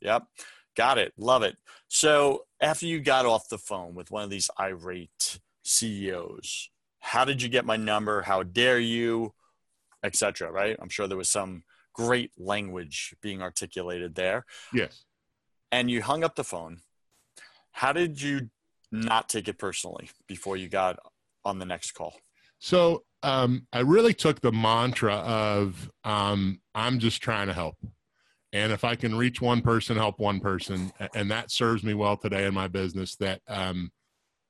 [0.00, 0.22] Yep.
[0.76, 1.12] Got it.
[1.16, 1.56] Love it.
[1.88, 7.42] So after you got off the phone with one of these irate CEOs, how did
[7.42, 8.22] you get my number?
[8.22, 9.34] How dare you?
[10.02, 10.50] Etc.
[10.50, 10.76] Right?
[10.80, 11.62] I'm sure there was some
[11.94, 14.44] great language being articulated there.
[14.72, 15.04] Yes.
[15.72, 16.78] And you hung up the phone.
[17.72, 18.50] How did you
[18.92, 20.98] not take it personally before you got
[21.44, 22.14] on the next call?
[22.58, 27.76] So um, I really took the mantra of um, I'm just trying to help.
[28.54, 32.16] And if I can reach one person, help one person, and that serves me well
[32.16, 33.90] today in my business, that um,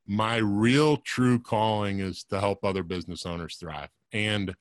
[0.06, 3.88] my real true calling is to help other business owners thrive.
[4.12, 4.54] And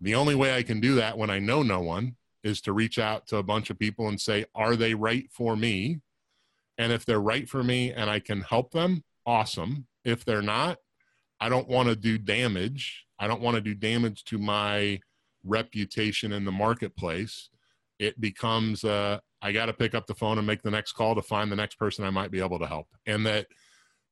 [0.00, 2.98] the only way I can do that when I know no one is to reach
[2.98, 6.00] out to a bunch of people and say, are they right for me?
[6.78, 9.86] And if they're right for me and I can help them, awesome.
[10.02, 10.78] If they're not,
[11.38, 13.04] I don't want to do damage.
[13.18, 15.00] I don't want to do damage to my
[15.44, 17.50] reputation in the marketplace.
[18.02, 21.14] It becomes, uh, I got to pick up the phone and make the next call
[21.14, 22.88] to find the next person I might be able to help.
[23.06, 23.46] And that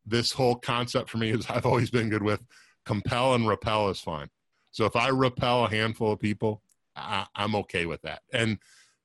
[0.06, 2.40] this whole concept for me is I've always been good with
[2.86, 4.28] compel and repel is fine.
[4.70, 6.62] So if I repel a handful of people,
[6.94, 8.22] I, am okay with that.
[8.32, 8.58] And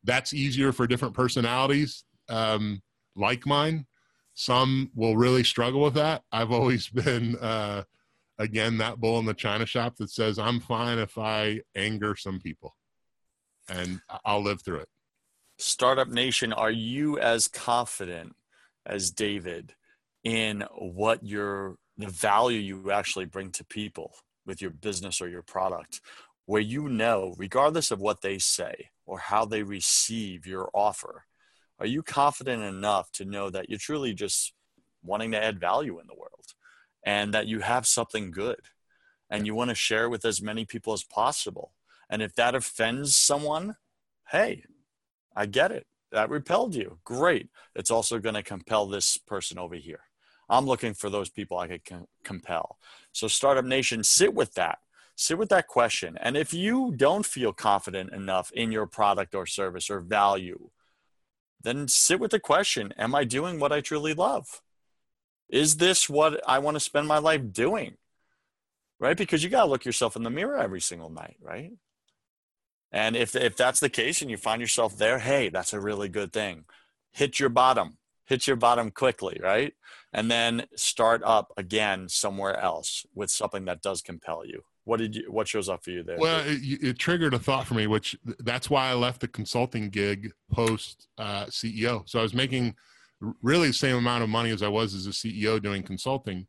[0.03, 2.83] that's easier for different personalities um,
[3.15, 3.87] like mine.
[4.35, 6.21] Some will really struggle with that.
[6.31, 7.85] I've always been, uh,
[8.37, 12.39] again, that bull in the china shop that says, I'm fine if I anger some
[12.39, 12.75] people
[13.69, 14.89] and I'll live through it.
[15.57, 18.35] Startup Nation, are you as confident
[18.85, 19.73] as David
[20.23, 24.15] in what your the value you actually bring to people?
[24.45, 26.01] with your business or your product
[26.45, 31.25] where you know, regardless of what they say or how they receive your offer,
[31.79, 34.53] are you confident enough to know that you're truly just
[35.03, 36.53] wanting to add value in the world
[37.03, 38.59] and that you have something good
[39.29, 41.71] and you want to share with as many people as possible?
[42.09, 43.75] And if that offends someone,
[44.31, 44.63] hey,
[45.35, 45.87] I get it.
[46.11, 46.99] That repelled you.
[47.03, 47.49] Great.
[47.75, 50.01] It's also going to compel this person over here.
[50.47, 52.77] I'm looking for those people I could com- compel.
[53.11, 54.79] So, Startup Nation, sit with that.
[55.15, 56.17] Sit with that question.
[56.19, 60.69] And if you don't feel confident enough in your product or service or value,
[61.61, 64.61] then sit with the question Am I doing what I truly love?
[65.49, 67.97] Is this what I want to spend my life doing?
[68.99, 69.17] Right?
[69.17, 71.71] Because you got to look yourself in the mirror every single night, right?
[72.95, 76.09] And if, if that's the case and you find yourself there, hey, that's a really
[76.09, 76.63] good thing.
[77.11, 79.73] Hit your bottom hit your bottom quickly, right?
[80.13, 84.63] And then start up again somewhere else with something that does compel you.
[84.83, 85.31] What did you?
[85.31, 86.17] What shows up for you there?
[86.19, 89.89] Well, it, it, triggered a thought for me, which that's why I left the consulting
[89.89, 92.07] gig post uh, CEO.
[92.07, 92.75] So I was making
[93.41, 96.45] really the same amount of money as I was as a CEO doing consulting,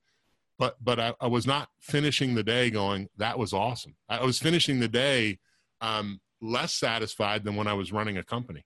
[0.58, 3.96] but but I, I was not finishing the day going that was awesome.
[4.06, 5.38] I was finishing the day
[5.80, 8.64] um, less satisfied than when I was running a company.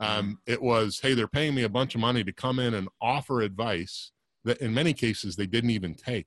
[0.00, 2.88] Um, it was, hey, they're paying me a bunch of money to come in and
[3.00, 4.10] offer advice
[4.44, 6.26] that in many cases they didn't even take,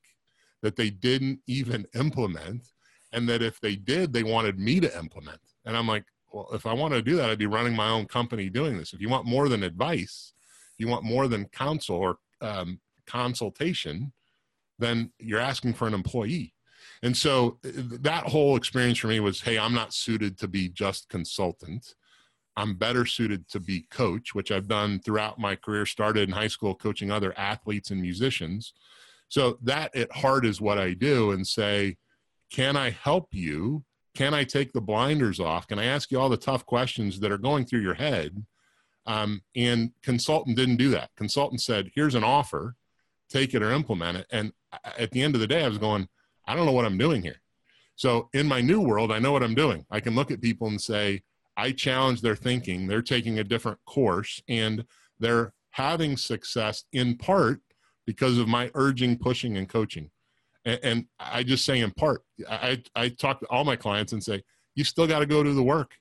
[0.61, 2.69] that they didn't even implement,
[3.11, 5.41] and that if they did, they wanted me to implement.
[5.65, 8.05] And I'm like, well, if I wanted to do that, I'd be running my own
[8.05, 8.93] company doing this.
[8.93, 10.33] If you want more than advice,
[10.77, 14.13] you want more than counsel or um, consultation,
[14.79, 16.54] then you're asking for an employee.
[17.05, 17.69] And so uh,
[18.01, 21.93] that whole experience for me was, hey, I'm not suited to be just consultant.
[22.57, 26.47] I'm better suited to be coach, which I've done throughout my career, started in high
[26.47, 28.73] school coaching other athletes and musicians.
[29.27, 31.97] So that at heart is what I do and say,
[32.49, 33.83] can I help you?
[34.15, 35.67] Can I take the blinders off?
[35.67, 38.43] Can I ask you all the tough questions that are going through your head?
[39.05, 41.11] Um, and consultant didn't do that.
[41.15, 42.75] Consultant said, here's an offer,
[43.29, 44.27] take it or implement it.
[44.31, 44.53] And
[44.97, 46.07] at the end of the day, I was going,
[46.47, 47.41] I don't know what I'm doing here.
[47.95, 49.85] So in my new world, I know what I'm doing.
[49.89, 51.23] I can look at people and say,
[51.57, 52.87] I challenge their thinking.
[52.87, 54.85] They're taking a different course and
[55.19, 57.61] they're having success in part
[58.05, 60.11] because of my urging, pushing, and coaching.
[60.65, 64.23] And, and I just say in part, I, I talk to all my clients and
[64.23, 64.43] say,
[64.75, 65.93] you still got to go do the work.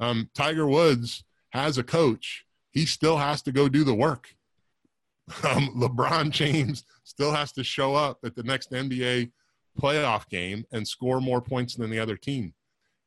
[0.00, 2.46] Um, Tiger Woods has a coach.
[2.70, 4.34] He still has to go do the work.
[5.44, 9.30] Um, LeBron James still has to show up at the next NBA
[9.80, 12.54] playoff game and score more points than the other team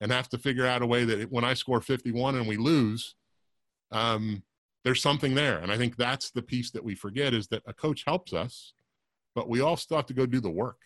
[0.02, 3.16] and have to figure out a way that when I score 51 and we lose,
[3.92, 4.44] um,
[4.84, 5.60] there's something there.
[5.60, 8.74] And I think that's the piece that we forget is that a coach helps us,
[9.34, 10.78] but we all still have to go do the work.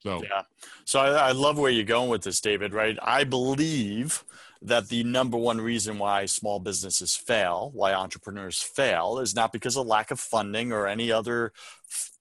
[0.00, 0.42] So yeah,
[0.84, 2.72] so I, I love where you're going with this, David.
[2.72, 2.96] Right?
[3.02, 4.24] I believe
[4.62, 9.76] that the number one reason why small businesses fail, why entrepreneurs fail, is not because
[9.76, 11.52] of lack of funding or any other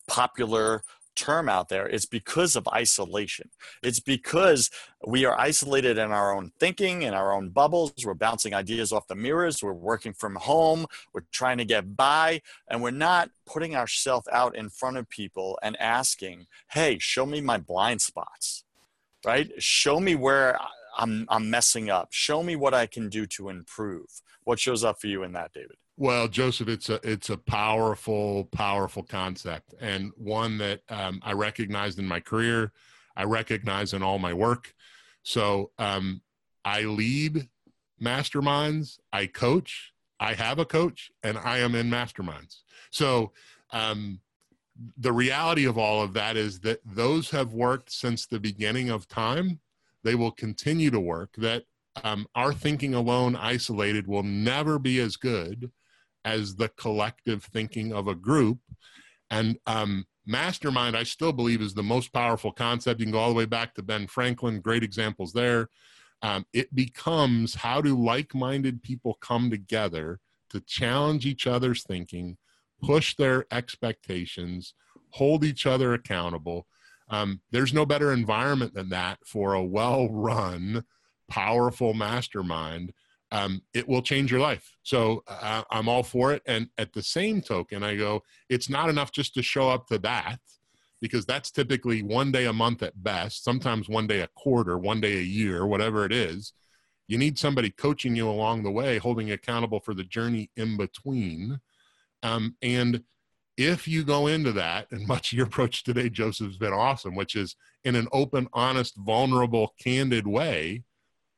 [0.08, 0.84] popular
[1.18, 3.50] term out there it's because of isolation.
[3.84, 4.70] It's because
[5.06, 9.08] we are isolated in our own thinking in our own bubbles we're bouncing ideas off
[9.08, 13.76] the mirrors we're working from home we're trying to get by and we're not putting
[13.76, 18.64] ourselves out in front of people and asking hey show me my blind spots
[19.26, 19.52] right?
[19.62, 20.58] Show me where
[20.98, 22.08] i'm i'm messing up.
[22.12, 24.08] Show me what i can do to improve.
[24.44, 28.46] What shows up for you in that david well, Joseph, it's a it's a powerful,
[28.46, 32.72] powerful concept, and one that um, I recognized in my career.
[33.16, 34.76] I recognize in all my work.
[35.24, 36.22] So um,
[36.64, 37.50] I lead
[38.02, 39.00] masterminds.
[39.12, 39.92] I coach.
[40.20, 42.62] I have a coach, and I am in masterminds.
[42.92, 43.32] So
[43.72, 44.22] um,
[44.98, 49.08] the reality of all of that is that those have worked since the beginning of
[49.08, 49.62] time.
[50.04, 51.34] They will continue to work.
[51.38, 51.64] That
[52.04, 55.72] um, our thinking alone, isolated, will never be as good
[56.28, 58.60] as the collective thinking of a group.
[59.32, 63.00] And um, mastermind, I still believe, is the most powerful concept.
[63.00, 65.70] You can go all the way back to Ben Franklin, great examples there.
[66.22, 72.38] Um, it becomes how do like minded people come together to challenge each other's thinking,
[72.84, 74.74] push their expectations,
[75.12, 76.68] hold each other accountable.
[77.10, 80.84] Um, there's no better environment than that for a well run,
[81.30, 82.92] powerful mastermind
[83.32, 84.74] um, it will change your life.
[84.84, 86.42] So uh, I'm all for it.
[86.46, 89.98] And at the same token, I go, it's not enough just to show up to
[90.00, 90.40] that
[91.02, 95.02] because that's typically one day a month at best, sometimes one day a quarter, one
[95.02, 96.54] day a year, whatever it is.
[97.08, 100.76] You need somebody coaching you along the way, holding you accountable for the journey in
[100.76, 101.60] between.
[102.24, 103.04] Um, and
[103.58, 107.16] if you go into that, and much of your approach today, Joseph, has been awesome,
[107.16, 110.84] which is in an open, honest, vulnerable, candid way,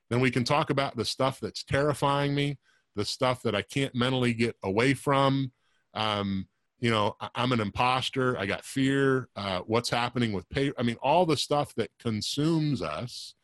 [0.09, 2.57] then we can talk about the stuff that's terrifying me,
[2.95, 5.51] the stuff that I can't mentally get away from.
[5.93, 6.47] Um,
[6.79, 8.37] you know, I'm an imposter.
[8.37, 9.27] I got fear.
[9.35, 10.71] Uh, what's happening with pay?
[10.77, 13.35] I mean, all the stuff that consumes us.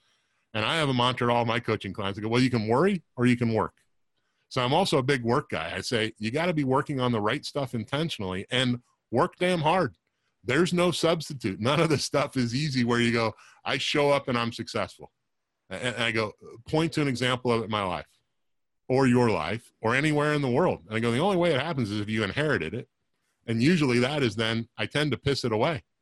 [0.54, 2.18] And I have a mantra to all my coaching clients.
[2.18, 3.74] I go, well, you can worry or you can work.
[4.48, 5.74] So I'm also a big work guy.
[5.76, 8.80] I say, you got to be working on the right stuff intentionally and
[9.12, 9.96] work damn hard.
[10.46, 11.60] There's no substitute.
[11.60, 13.34] None of this stuff is easy where you go,
[13.66, 15.12] I show up and I'm successful.
[15.70, 16.34] And I go,
[16.70, 18.06] point to an example of it in my life
[18.88, 20.80] or your life or anywhere in the world.
[20.88, 22.88] And I go, the only way it happens is if you inherited it.
[23.48, 25.84] And usually that is then I tend to piss it away.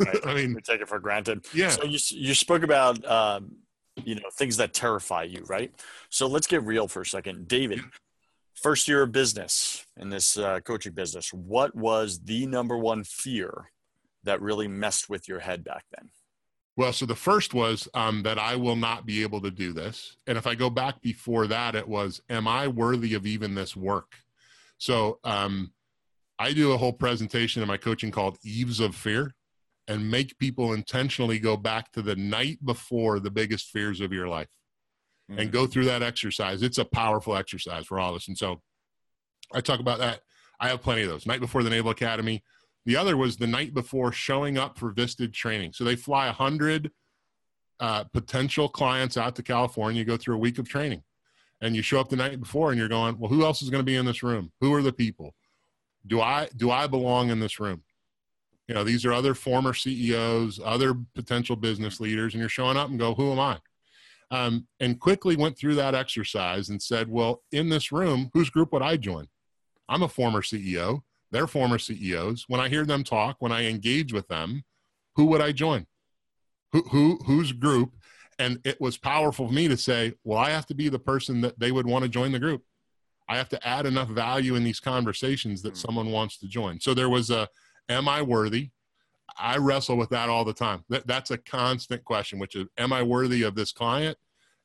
[0.00, 0.26] Right.
[0.26, 1.44] I mean, we take it for granted.
[1.52, 1.68] Yeah.
[1.68, 3.56] So you, you spoke about, um,
[4.02, 5.72] you know, things that terrify you, right?
[6.08, 7.48] So let's get real for a second.
[7.48, 7.84] David, yeah.
[8.54, 13.72] first year of business in this uh, coaching business, what was the number one fear
[14.22, 16.08] that really messed with your head back then?
[16.76, 20.16] Well, so the first was um, that I will not be able to do this.
[20.26, 23.76] And if I go back before that, it was, am I worthy of even this
[23.76, 24.16] work?
[24.78, 25.72] So um,
[26.38, 29.34] I do a whole presentation in my coaching called Eves of Fear
[29.86, 34.26] and make people intentionally go back to the night before the biggest fears of your
[34.26, 34.48] life
[35.30, 35.40] mm-hmm.
[35.40, 36.62] and go through that exercise.
[36.62, 38.28] It's a powerful exercise for all of us.
[38.28, 38.62] And so
[39.52, 40.20] I talk about that.
[40.58, 41.26] I have plenty of those.
[41.26, 42.42] Night before the Naval Academy,
[42.86, 45.72] the other was the night before showing up for Vistage training.
[45.72, 46.90] So they fly 100
[47.80, 51.02] uh, potential clients out to California, you go through a week of training.
[51.60, 53.80] And you show up the night before and you're going, well, who else is going
[53.80, 54.52] to be in this room?
[54.60, 55.34] Who are the people?
[56.06, 57.82] Do I do I belong in this room?
[58.68, 62.90] You know, these are other former CEOs, other potential business leaders, and you're showing up
[62.90, 63.58] and go, who am I?
[64.30, 68.72] Um, and quickly went through that exercise and said, well, in this room, whose group
[68.72, 69.28] would I join?
[69.88, 71.02] I'm a former CEO
[71.34, 72.44] they're former CEOs.
[72.46, 74.62] When I hear them talk, when I engage with them,
[75.16, 75.86] who would I join?
[76.72, 77.94] Who, who whose group?
[78.38, 81.40] And it was powerful for me to say, well, I have to be the person
[81.40, 82.62] that they would want to join the group.
[83.28, 85.76] I have to add enough value in these conversations that mm.
[85.76, 86.80] someone wants to join.
[86.80, 87.48] So there was a,
[87.88, 88.70] am I worthy?
[89.38, 90.84] I wrestle with that all the time.
[90.88, 94.18] That, that's a constant question, which is, am I worthy of this client?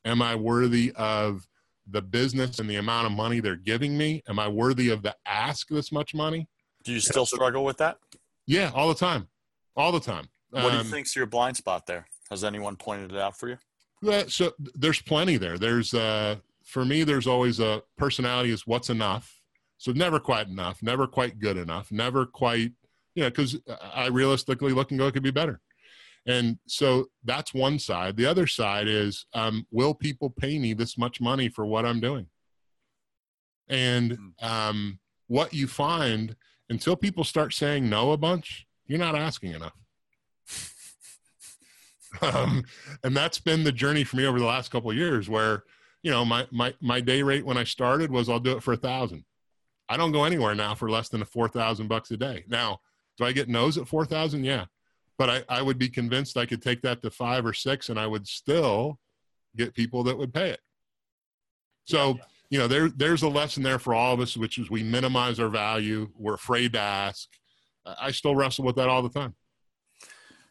[0.05, 1.47] Am I worthy of
[1.87, 4.23] the business and the amount of money they're giving me?
[4.27, 6.47] Am I worthy of the ask this much money?
[6.83, 7.97] Do you still struggle with that?
[8.47, 9.27] Yeah, all the time,
[9.75, 10.29] all the time.
[10.49, 12.07] What um, do you um, think's your blind spot there?
[12.29, 13.57] Has anyone pointed it out for you?
[14.01, 15.57] Yeah, so there's plenty there.
[15.57, 16.37] There's uh,
[16.69, 19.41] for me, there's always a personality is what's enough.
[19.77, 22.73] So never quite enough, never quite good enough, never quite,
[23.15, 23.57] you know, because
[23.93, 25.61] I realistically look and go, it could be better.
[26.27, 28.17] And so that's one side.
[28.17, 32.01] The other side is, um, will people pay me this much money for what I'm
[32.01, 32.27] doing?
[33.69, 34.45] And hmm.
[34.45, 36.35] um, what you find
[36.69, 39.73] until people start saying no a bunch, you're not asking enough.
[42.21, 42.63] um,
[43.03, 45.63] and that's been the journey for me over the last couple of years where,
[46.03, 48.73] you know, my, my, my day rate when I started was I'll do it for
[48.73, 49.25] a thousand.
[49.87, 52.45] I don't go anywhere now for less than a 4,000 bucks a day.
[52.47, 52.79] Now,
[53.17, 54.43] do I get no's at 4,000?
[54.43, 54.65] Yeah.
[55.17, 57.99] But I, I would be convinced I could take that to five or six and
[57.99, 58.99] I would still
[59.57, 60.61] get people that would pay it.
[61.85, 64.69] So, yeah you know, there there's a lesson there for all of us, which is
[64.69, 66.09] we minimize our value.
[66.15, 67.27] We're afraid to ask.
[67.85, 69.35] I still wrestle with that all the time.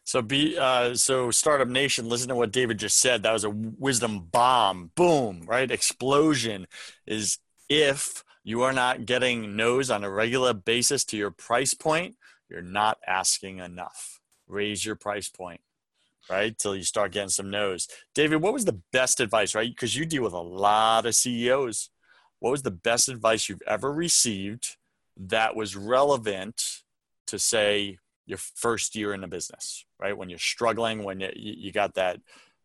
[0.05, 2.09] So be uh, so startup nation.
[2.09, 3.23] Listen to what David just said.
[3.23, 4.91] That was a wisdom bomb.
[4.95, 5.43] Boom!
[5.45, 5.69] Right?
[5.69, 6.67] Explosion
[7.05, 7.37] is
[7.69, 12.15] if you are not getting no's on a regular basis to your price point,
[12.49, 14.19] you're not asking enough.
[14.47, 15.61] Raise your price point
[16.29, 16.57] right?
[16.57, 17.87] Till you start getting some no's.
[18.13, 19.69] David, what was the best advice, right?
[19.69, 21.89] Because you deal with a lot of CEOs.
[22.39, 24.77] What was the best advice you've ever received
[25.17, 26.61] that was relevant
[27.27, 30.17] to say your first year in the business, right?
[30.17, 32.19] When you're struggling, when you, you got that,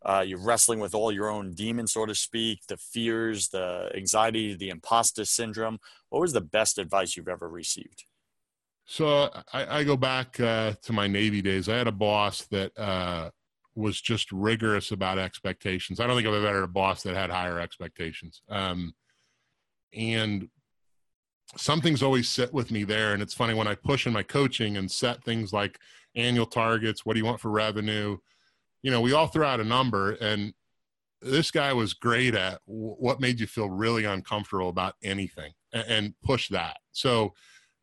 [0.05, 4.55] uh, you're wrestling with all your own demons, so to speak, the fears, the anxiety,
[4.55, 5.79] the imposter syndrome.
[6.11, 8.05] What was the best advice you've ever received?
[8.87, 11.71] So I, I go back uh, to my Navy days.
[11.71, 13.31] I had a boss that uh,
[13.75, 16.01] was just rigorous about expectations.
[16.01, 18.43] I don't think I've ever had a boss that had higher expectations.
[18.49, 18.95] Um,
[19.93, 20.49] and
[21.57, 23.13] some things always sit with me there.
[23.13, 25.79] And it's funny when I push in my coaching and set things like
[26.15, 28.19] annual targets, what do you want for revenue?
[28.83, 30.53] You know, we all throw out a number, and
[31.21, 36.15] this guy was great at what made you feel really uncomfortable about anything and, and
[36.23, 36.77] push that.
[36.93, 37.33] So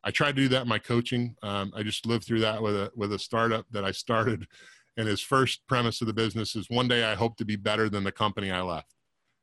[0.04, 1.36] I tried to do that in my coaching.
[1.42, 4.46] Um, I just lived through that with a with a startup that I started
[4.96, 7.88] and his first premise of the business is one day I hope to be better
[7.88, 8.94] than the company I left.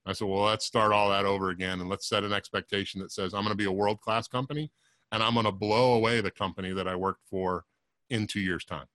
[0.05, 3.11] I said, well, let's start all that over again and let's set an expectation that
[3.11, 4.71] says I'm going to be a world class company
[5.11, 7.65] and I'm going to blow away the company that I worked for
[8.09, 8.85] in two years' time.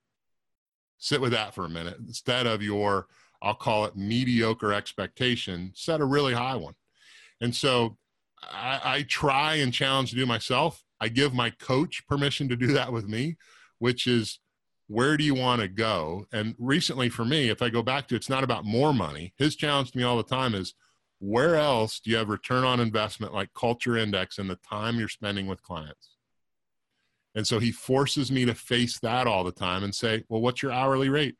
[0.97, 1.97] Sit with that for a minute.
[1.99, 3.07] Instead of your,
[3.41, 6.73] I'll call it mediocre expectation, set a really high one.
[7.41, 7.97] And so
[8.41, 10.83] I, I try and challenge to do myself.
[10.99, 13.37] I give my coach permission to do that with me,
[13.79, 14.39] which is
[14.87, 16.25] where do you want to go?
[16.31, 19.33] And recently for me, if I go back to it's not about more money.
[19.37, 20.75] His challenge to me all the time is
[21.19, 25.07] where else do you have return on investment like culture index and the time you're
[25.07, 26.17] spending with clients?
[27.33, 30.61] And so he forces me to face that all the time and say, well, what's
[30.61, 31.35] your hourly rate?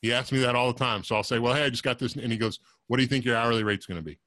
[0.00, 1.04] He asks me that all the time.
[1.04, 2.14] So I'll say, well, hey, I just got this.
[2.14, 4.18] And he goes, what do you think your hourly rate's going to be?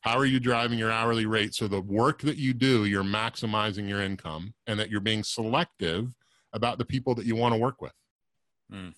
[0.00, 1.54] How are you driving your hourly rate?
[1.54, 6.12] So the work that you do, you're maximizing your income and that you're being selective
[6.52, 7.92] about the people that you want to work with.
[8.72, 8.94] Mm.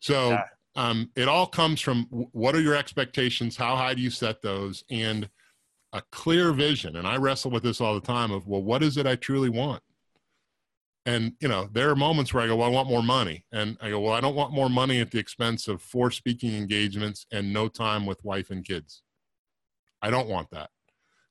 [0.00, 0.44] So yeah.
[0.74, 3.56] um, it all comes from what are your expectations?
[3.56, 4.84] How high do you set those?
[4.90, 5.28] And
[5.92, 6.96] a clear vision.
[6.96, 9.48] And I wrestle with this all the time of, well, what is it I truly
[9.48, 9.82] want?
[11.06, 13.44] And, you know, there are moments where I go, well, I want more money.
[13.52, 16.54] And I go, well, I don't want more money at the expense of four speaking
[16.54, 19.02] engagements and no time with wife and kids.
[20.02, 20.70] I don't want that.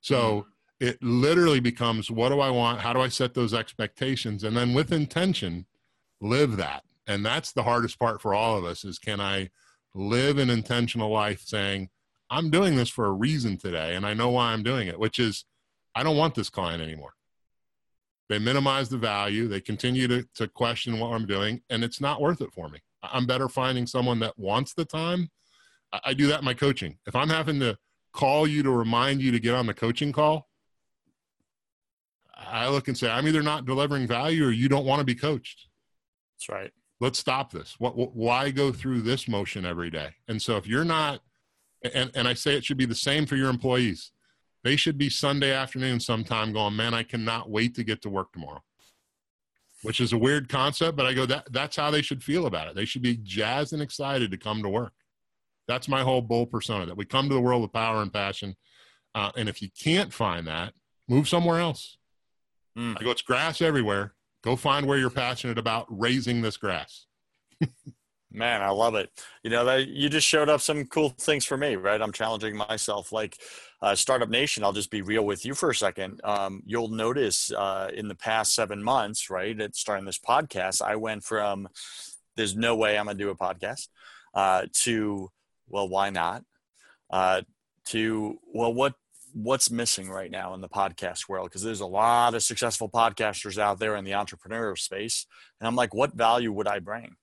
[0.00, 0.44] So, mm
[0.80, 2.80] it literally becomes what do I want?
[2.80, 4.44] How do I set those expectations?
[4.44, 5.66] And then with intention,
[6.20, 6.84] live that.
[7.06, 9.50] And that's the hardest part for all of us is can I
[9.94, 11.88] live an intentional life saying,
[12.28, 15.18] I'm doing this for a reason today and I know why I'm doing it, which
[15.18, 15.44] is
[15.94, 17.14] I don't want this client anymore.
[18.28, 22.20] They minimize the value, they continue to, to question what I'm doing, and it's not
[22.20, 22.80] worth it for me.
[23.02, 25.30] I'm better finding someone that wants the time.
[25.92, 26.98] I, I do that in my coaching.
[27.06, 27.78] If I'm having to
[28.12, 30.48] call you to remind you to get on the coaching call,
[32.36, 35.14] I look and say, I'm either not delivering value or you don't want to be
[35.14, 35.68] coached.
[36.34, 36.72] That's right.
[37.00, 37.76] Let's stop this.
[37.78, 40.10] What, what, why go through this motion every day?
[40.28, 41.20] And so if you're not,
[41.94, 44.12] and, and I say it should be the same for your employees.
[44.64, 48.32] They should be Sunday afternoon sometime going, man, I cannot wait to get to work
[48.32, 48.62] tomorrow.
[49.82, 52.68] Which is a weird concept, but I go, that, that's how they should feel about
[52.68, 52.74] it.
[52.74, 54.94] They should be jazzed and excited to come to work.
[55.68, 58.56] That's my whole bull persona that we come to the world with power and passion.
[59.14, 60.72] Uh, and if you can't find that,
[61.08, 61.98] move somewhere else
[62.76, 62.96] Mm.
[63.00, 64.14] I go, it's grass everywhere.
[64.42, 67.06] Go find where you're passionate about raising this grass.
[68.32, 69.10] Man, I love it.
[69.42, 72.02] You know that you just showed up some cool things for me, right?
[72.02, 73.10] I'm challenging myself.
[73.10, 73.38] Like
[73.80, 76.20] uh, Startup Nation, I'll just be real with you for a second.
[76.22, 80.96] Um, you'll notice uh, in the past seven months, right, at starting this podcast, I
[80.96, 81.68] went from
[82.36, 83.88] "there's no way I'm gonna do a podcast"
[84.34, 85.30] uh, to
[85.68, 86.42] "well, why not?"
[87.08, 87.40] Uh,
[87.86, 88.94] to "well, what
[89.36, 93.58] what's missing right now in the podcast world because there's a lot of successful podcasters
[93.58, 95.26] out there in the entrepreneurial space
[95.60, 97.16] and i'm like what value would i bring?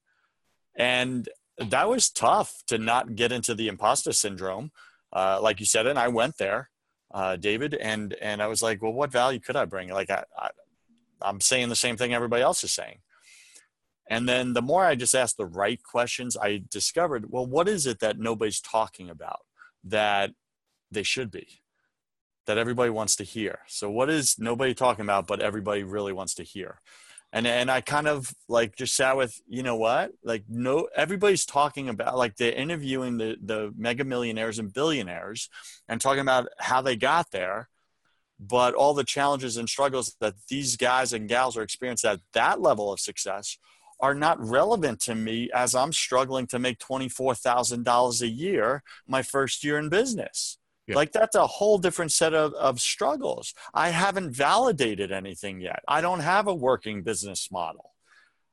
[0.76, 4.72] And that was tough to not get into the imposter syndrome
[5.11, 6.70] uh, like you said and i went there
[7.16, 9.89] uh, david and and i was like well what value could i bring?
[9.89, 10.49] Like I, I
[11.24, 12.99] i'm saying the same thing everybody else is saying.
[14.07, 17.88] And then the more i just asked the right questions i discovered well what is
[17.88, 19.39] it that nobody's talking about
[19.84, 20.30] that
[20.91, 21.62] they should be
[22.45, 23.59] that everybody wants to hear.
[23.67, 26.79] So what is nobody talking about, but everybody really wants to hear?
[27.31, 30.11] And and I kind of like just sat with, you know what?
[30.23, 35.49] Like no everybody's talking about like they're interviewing the the mega millionaires and billionaires
[35.89, 37.69] and talking about how they got there,
[38.39, 42.61] but all the challenges and struggles that these guys and gals are experiencing at that
[42.61, 43.57] level of success
[43.99, 49.63] are not relevant to me as I'm struggling to make $24,000 a year my first
[49.63, 50.57] year in business.
[50.88, 50.95] Yeah.
[50.95, 53.53] Like that's a whole different set of, of struggles.
[53.73, 55.81] I haven't validated anything yet.
[55.88, 57.91] I don't have a working business model.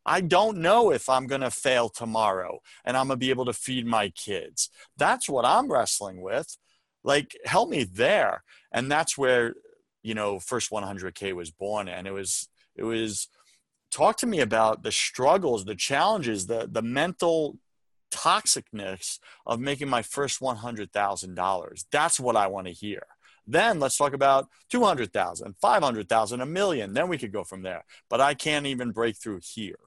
[0.06, 3.44] I don't know if I'm going to fail tomorrow and I'm going to be able
[3.46, 4.70] to feed my kids.
[4.96, 6.56] That's what I'm wrestling with.
[7.02, 8.42] Like, help me there.
[8.72, 9.54] And that's where,
[10.02, 11.88] you know, first 100K was born.
[11.88, 13.28] And it was, it was,
[13.90, 17.58] talk to me about the struggles, the challenges, the, the mental
[18.10, 21.84] toxicness of making my first $100,000.
[21.90, 23.02] That's what I want to hear.
[23.46, 26.92] Then let's talk about 200,000, 500,000, a million.
[26.92, 27.84] Then we could go from there.
[28.08, 29.78] But I can't even break through here.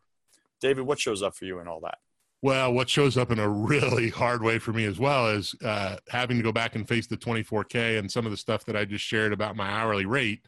[0.60, 2.00] David, what shows up for you in all that?
[2.42, 5.96] Well, what shows up in a really hard way for me as well is uh,
[6.10, 8.84] having to go back and face the 24K and some of the stuff that I
[8.84, 10.46] just shared about my hourly rate.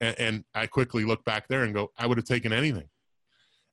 [0.00, 2.88] And, and I quickly look back there and go, I would have taken anything.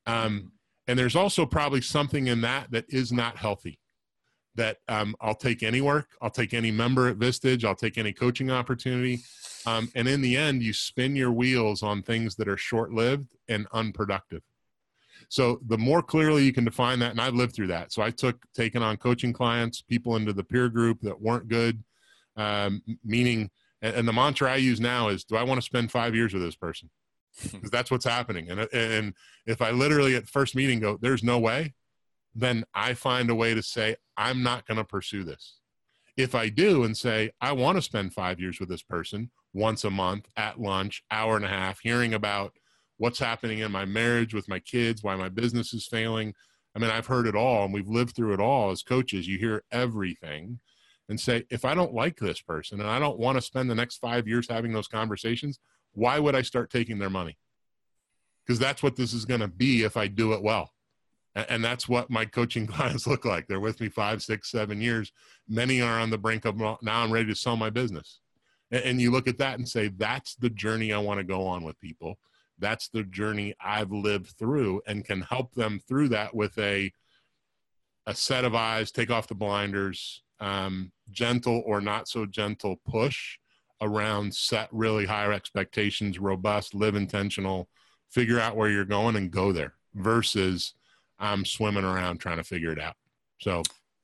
[0.05, 0.53] Um,
[0.87, 3.79] and there's also probably something in that that is not healthy
[4.55, 8.13] that um, i'll take any work i'll take any member at vistage i'll take any
[8.13, 9.21] coaching opportunity
[9.65, 13.67] um, and in the end you spin your wheels on things that are short-lived and
[13.73, 14.41] unproductive.
[15.29, 17.91] So the more clearly you can define that and i've lived through that.
[17.91, 21.83] So i took taking on coaching clients people into the peer group that weren't good
[22.37, 23.49] um, meaning
[23.81, 26.43] and the mantra i use now is do i want to spend five years with
[26.43, 26.89] this person
[27.41, 28.49] because that's what's happening.
[28.49, 29.13] And and
[29.45, 31.73] if I literally at first meeting go, there's no way,
[32.33, 35.59] then I find a way to say I'm not going to pursue this.
[36.17, 39.83] If I do and say I want to spend five years with this person once
[39.83, 42.53] a month at lunch, hour and a half, hearing about
[42.97, 46.33] what's happening in my marriage with my kids, why my business is failing.
[46.75, 49.27] I mean, I've heard it all and we've lived through it all as coaches.
[49.27, 50.59] You hear everything
[51.07, 53.75] and say, if I don't like this person and I don't want to spend the
[53.75, 55.59] next five years having those conversations,
[55.95, 57.37] why would I start taking their money?
[58.45, 60.71] Because that's what this is going to be if I do it well.
[61.35, 63.47] And that's what my coaching clients look like.
[63.47, 65.11] They're with me five, six, seven years.
[65.47, 68.19] Many are on the brink of now I'm ready to sell my business.
[68.71, 71.63] And you look at that and say, that's the journey I want to go on
[71.63, 72.17] with people.
[72.57, 76.91] That's the journey I've lived through and can help them through that with a,
[78.05, 83.37] a set of eyes, take off the blinders, um, gentle or not so gentle push
[83.81, 87.69] around set really higher expectations, robust, live intentional,
[88.09, 90.73] figure out where you're going and go there versus
[91.19, 92.95] I'm swimming around trying to figure it out.
[93.39, 93.63] So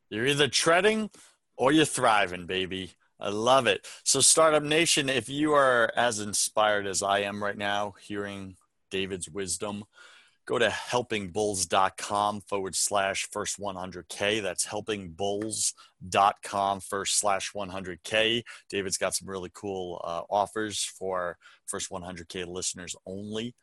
[0.09, 1.09] you're either treading
[1.57, 2.91] or you're thriving, baby.
[3.19, 3.87] I love it.
[4.03, 8.55] So, Startup Nation, if you are as inspired as I am right now, hearing
[8.89, 9.83] David's wisdom,
[10.51, 14.41] go to helpingbulls.com forward slash first 100K.
[14.41, 18.43] That's helpingbulls.com first slash 100K.
[18.69, 21.37] David's got some really cool uh, offers for
[21.67, 23.55] first 100K listeners only.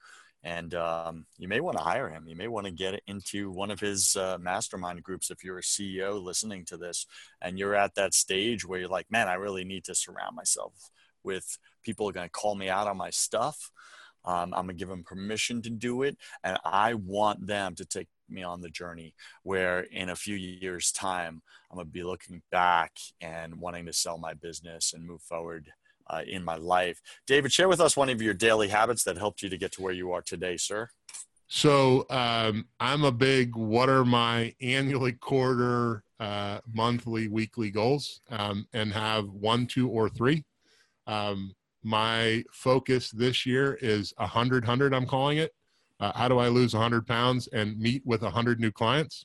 [0.43, 2.26] And um, you may want to hire him.
[2.26, 5.62] You may want to get into one of his uh, mastermind groups if you're a
[5.62, 7.07] CEO listening to this
[7.43, 10.72] and you're at that stage where you're like, man, I really need to surround myself
[11.22, 13.70] with people are going to call me out on my stuff
[14.28, 18.08] um, I'm gonna give them permission to do it, and I want them to take
[18.28, 22.92] me on the journey where in a few years' time I'm gonna be looking back
[23.22, 25.72] and wanting to sell my business and move forward
[26.10, 27.00] uh, in my life.
[27.26, 29.82] David, share with us one of your daily habits that helped you to get to
[29.82, 30.90] where you are today, sir.
[31.46, 33.56] So um, I'm a big.
[33.56, 38.20] What are my annually, quarter, uh, monthly, weekly goals?
[38.30, 40.44] Um, and have one, two, or three.
[41.06, 44.94] Um, my focus this year is a hundred hundred.
[44.94, 45.52] I'm calling it.
[46.00, 49.24] Uh, how do I lose hundred pounds and meet with a hundred new clients?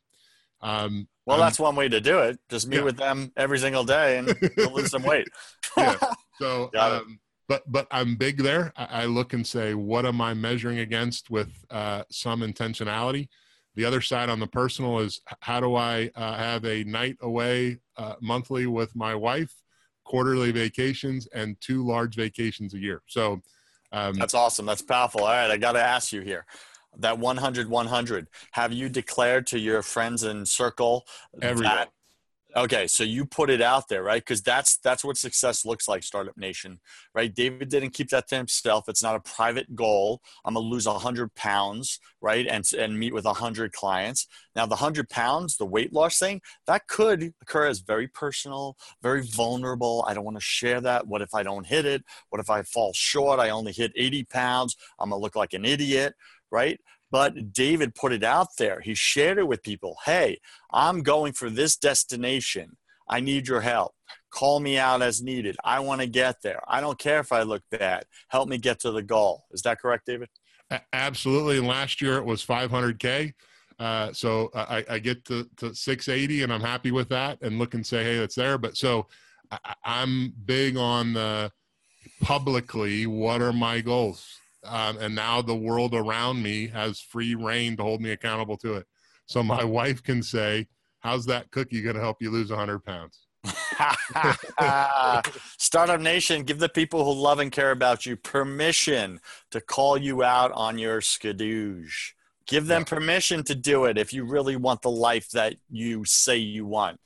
[0.61, 2.39] Um, well, that's one way to do it.
[2.49, 2.83] Just meet yeah.
[2.83, 4.35] with them every single day and
[4.73, 5.27] lose some weight.
[5.77, 5.97] yeah.
[6.39, 8.73] So, um, but but I'm big there.
[8.75, 13.29] I, I, look and say, what am I measuring against with uh, some intentionality?
[13.75, 17.79] The other side on the personal is how do I uh, have a night away
[17.97, 19.62] uh, monthly with my wife
[20.14, 23.01] quarterly vacations, and two large vacations a year.
[23.07, 23.41] So
[23.91, 24.68] um, that's awesome.
[24.68, 25.22] That's powerful.
[25.22, 26.45] All right, I got to ask you here
[26.99, 31.07] that 100 100 have you declared to your friends and circle
[31.41, 31.64] Everyone.
[31.64, 31.89] that
[32.55, 34.21] Okay, so you put it out there, right?
[34.21, 36.79] Because that's that's what success looks like, Startup Nation,
[37.15, 37.33] right?
[37.33, 38.87] David didn't keep that to himself.
[38.87, 40.21] It's not a private goal.
[40.45, 42.45] I'm gonna lose hundred pounds, right?
[42.45, 44.27] And and meet with hundred clients.
[44.55, 49.23] Now, the hundred pounds, the weight loss thing, that could occur as very personal, very
[49.23, 50.05] vulnerable.
[50.07, 51.07] I don't want to share that.
[51.07, 52.03] What if I don't hit it?
[52.29, 53.39] What if I fall short?
[53.39, 54.75] I only hit 80 pounds.
[54.99, 56.13] I'm gonna look like an idiot,
[56.51, 56.79] right?
[57.14, 58.82] But David put it out there.
[58.82, 59.97] He shared it with people.
[60.03, 60.39] Hey,
[60.72, 62.76] I'm going for this destination.
[63.07, 63.93] I need your help.
[64.32, 65.55] Call me out as needed.
[65.64, 66.59] I want to get there.
[66.68, 68.05] I don't care if I look bad.
[68.30, 69.43] Help me get to the goal.
[69.51, 70.28] Is that correct, David?
[70.91, 71.59] Absolutely.
[71.59, 73.34] And last year it was 500K.
[73.78, 77.76] Uh, so I, I, get to, to 680 and I'm happy with that and look
[77.76, 78.57] and say, hey, that's there.
[78.57, 79.05] But so
[79.51, 81.51] I, I'm big on the
[82.22, 84.39] publicly, what are my goals?
[84.66, 88.76] Um, and now the world around me has free reign to hold me accountable to
[88.76, 88.88] it.
[89.26, 90.68] So my wife can say,
[90.99, 93.28] "How's that cookie going to help you lose 100 pounds?"
[95.57, 99.20] Startup Nation, give the people who love and care about you permission
[99.51, 102.11] to call you out on your skadoosh.
[102.45, 106.38] Give them permission to do it if you really want the life that you say
[106.38, 106.99] you want.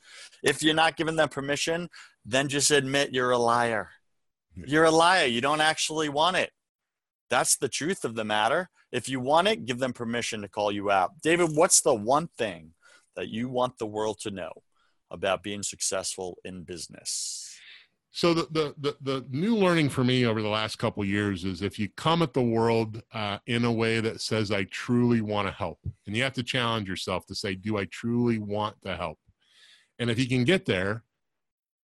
[0.43, 1.89] If you're not giving them permission,
[2.25, 3.89] then just admit you're a liar.
[4.55, 5.25] You're a liar.
[5.25, 6.51] You don't actually want it.
[7.29, 8.69] That's the truth of the matter.
[8.91, 11.21] If you want it, give them permission to call you out.
[11.21, 12.73] David, what's the one thing
[13.15, 14.51] that you want the world to know
[15.11, 17.43] about being successful in business?
[18.11, 21.61] So the, the the the, new learning for me over the last couple years is
[21.61, 25.47] if you come at the world uh, in a way that says I truly want
[25.47, 28.95] to help, and you have to challenge yourself to say, do I truly want to
[28.95, 29.19] help?
[29.99, 31.03] And if you can get there,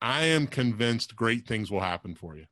[0.01, 2.45] I am convinced great things will happen for you.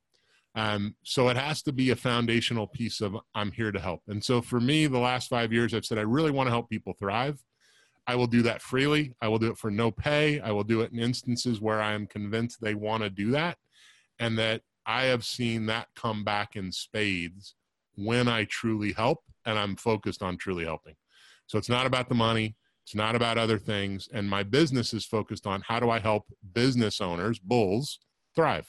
[0.55, 4.01] Um, so it has to be a foundational piece of I'm here to help.
[4.07, 6.69] And so for me, the last five years, I've said I really want to help
[6.69, 7.41] people thrive.
[8.07, 9.13] I will do that freely.
[9.21, 10.39] I will do it for no pay.
[10.41, 13.57] I will do it in instances where I am convinced they want to do that.
[14.19, 17.55] And that I have seen that come back in spades
[17.95, 20.95] when I truly help and I'm focused on truly helping.
[21.47, 22.55] So it's not about the money.
[22.83, 24.09] It's not about other things.
[24.11, 27.99] And my business is focused on how do I help business owners, bulls,
[28.35, 28.67] thrive.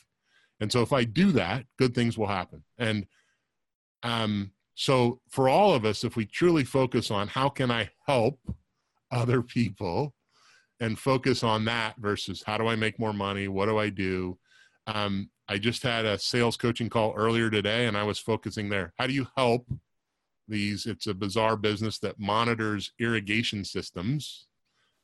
[0.60, 2.62] And so if I do that, good things will happen.
[2.78, 3.06] And
[4.02, 8.40] um, so for all of us, if we truly focus on how can I help
[9.10, 10.14] other people
[10.80, 13.48] and focus on that versus how do I make more money?
[13.48, 14.38] What do I do?
[14.86, 18.92] Um, I just had a sales coaching call earlier today and I was focusing there.
[18.98, 19.66] How do you help
[20.48, 20.86] these?
[20.86, 24.46] It's a bizarre business that monitors irrigation systems.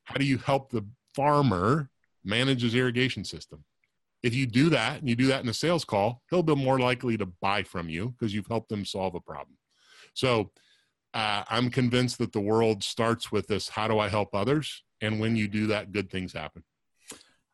[0.05, 1.91] How do you help the farmer
[2.25, 3.65] manage his irrigation system?
[4.23, 6.79] If you do that and you do that in a sales call, he'll be more
[6.79, 9.57] likely to buy from you because you've helped them solve a problem.
[10.14, 10.51] So
[11.14, 14.83] uh, I'm convinced that the world starts with this how do I help others?
[15.01, 16.64] And when you do that, good things happen.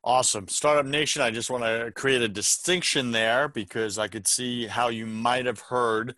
[0.02, 0.48] Awesome.
[0.48, 4.88] Startup Nation, I just want to create a distinction there because I could see how
[4.88, 6.14] you might have heard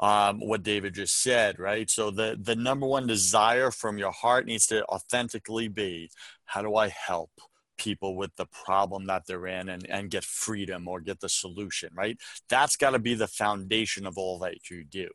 [0.00, 1.88] um, what David just said, right?
[1.90, 6.10] So the, the number one desire from your heart needs to authentically be
[6.46, 7.30] how do I help?
[7.78, 11.90] People with the problem that they're in and, and get freedom or get the solution,
[11.94, 12.18] right?
[12.48, 15.08] That's got to be the foundation of all that you do.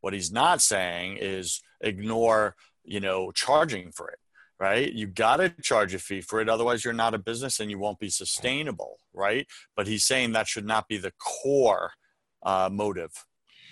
[0.00, 4.18] What he's not saying is ignore, you know, charging for it,
[4.58, 4.92] right?
[4.92, 6.48] You got to charge a fee for it.
[6.48, 9.46] Otherwise, you're not a business and you won't be sustainable, right?
[9.76, 11.92] But he's saying that should not be the core
[12.42, 13.12] uh, motive,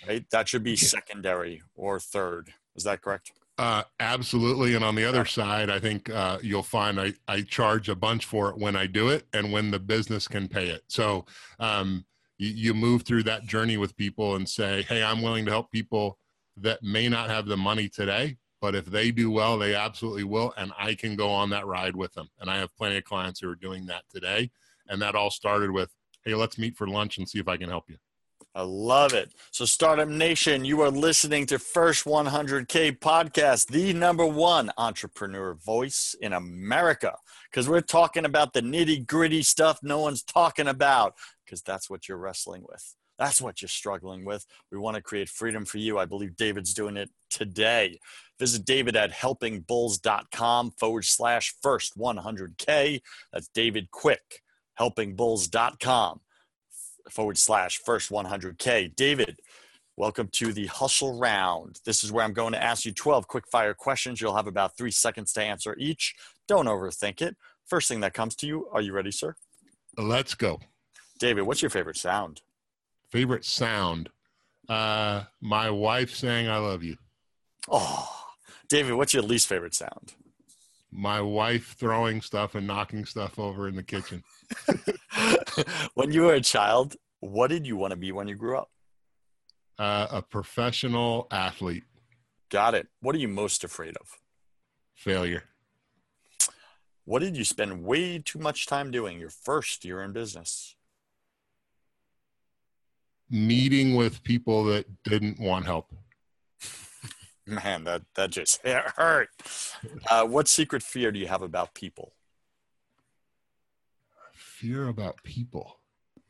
[0.07, 0.25] right?
[0.31, 2.53] That should be secondary or third.
[2.75, 3.31] Is that correct?
[3.57, 4.73] Uh, absolutely.
[4.73, 8.25] And on the other side, I think uh, you'll find I, I charge a bunch
[8.25, 10.81] for it when I do it and when the business can pay it.
[10.87, 11.25] So
[11.59, 12.05] um,
[12.39, 15.71] you, you move through that journey with people and say, hey, I'm willing to help
[15.71, 16.17] people
[16.57, 20.53] that may not have the money today, but if they do well, they absolutely will.
[20.57, 22.29] And I can go on that ride with them.
[22.39, 24.49] And I have plenty of clients who are doing that today.
[24.87, 25.91] And that all started with,
[26.25, 27.97] hey, let's meet for lunch and see if I can help you.
[28.55, 29.33] I love it.
[29.49, 36.15] So, Startup Nation, you are listening to First 100K Podcast, the number one entrepreneur voice
[36.21, 37.17] in America,
[37.49, 42.07] because we're talking about the nitty gritty stuff no one's talking about, because that's what
[42.07, 42.93] you're wrestling with.
[43.17, 44.45] That's what you're struggling with.
[44.71, 45.97] We want to create freedom for you.
[45.97, 47.99] I believe David's doing it today.
[48.37, 53.01] Visit David at helpingbulls.com forward slash first 100K.
[53.31, 54.41] That's David Quick,
[54.79, 56.19] helpingbulls.com
[57.09, 58.95] forward slash first 100K.
[58.95, 59.39] David,
[59.97, 61.79] welcome to the hustle round.
[61.85, 64.21] This is where I'm going to ask you 12 quick fire questions.
[64.21, 66.15] You'll have about three seconds to answer each.
[66.47, 67.35] Don't overthink it.
[67.65, 69.35] First thing that comes to you, are you ready, sir?
[69.97, 70.59] Let's go.
[71.19, 72.41] David, what's your favorite sound?
[73.11, 74.09] Favorite sound?
[74.67, 76.97] Uh, my wife saying "I love you."
[77.69, 78.09] Oh,
[78.69, 80.13] David, what's your least favorite sound?
[80.95, 84.23] My wife throwing stuff and knocking stuff over in the kitchen.
[85.95, 88.69] when you were a child, what did you want to be when you grew up?
[89.79, 91.83] Uh, a professional athlete.
[92.49, 92.87] Got it.
[93.01, 94.07] What are you most afraid of?
[94.93, 95.45] Failure.
[97.05, 100.75] What did you spend way too much time doing your first year in business?
[103.29, 105.91] Meeting with people that didn't want help.
[107.45, 109.29] Man, that, that just hurt.
[110.09, 112.13] Uh, what secret fear do you have about people?
[114.33, 115.79] Fear about people.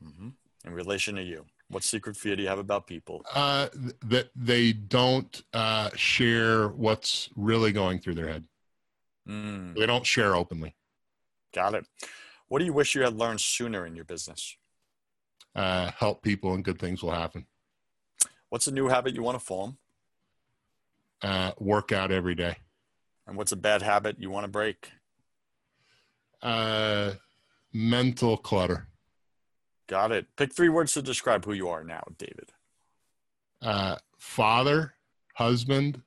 [0.04, 0.28] Mm-hmm.
[0.66, 3.24] In relation to you, what secret fear do you have about people?
[3.32, 8.44] Uh, th- that they don't uh, share what's really going through their head.
[9.28, 9.76] Mm.
[9.76, 10.74] They don't share openly.
[11.54, 11.86] Got it.
[12.48, 14.56] What do you wish you had learned sooner in your business?
[15.54, 17.46] Uh, help people and good things will happen.
[18.48, 19.78] What's a new habit you want to form?
[21.24, 22.54] Uh, work out every day.
[23.26, 24.90] And what's a bad habit you want to break?
[26.42, 27.12] Uh,
[27.72, 28.88] mental clutter.
[29.86, 30.26] Got it.
[30.36, 32.52] Pick three words to describe who you are now, David.
[33.62, 34.96] Uh, father,
[35.34, 36.02] husband,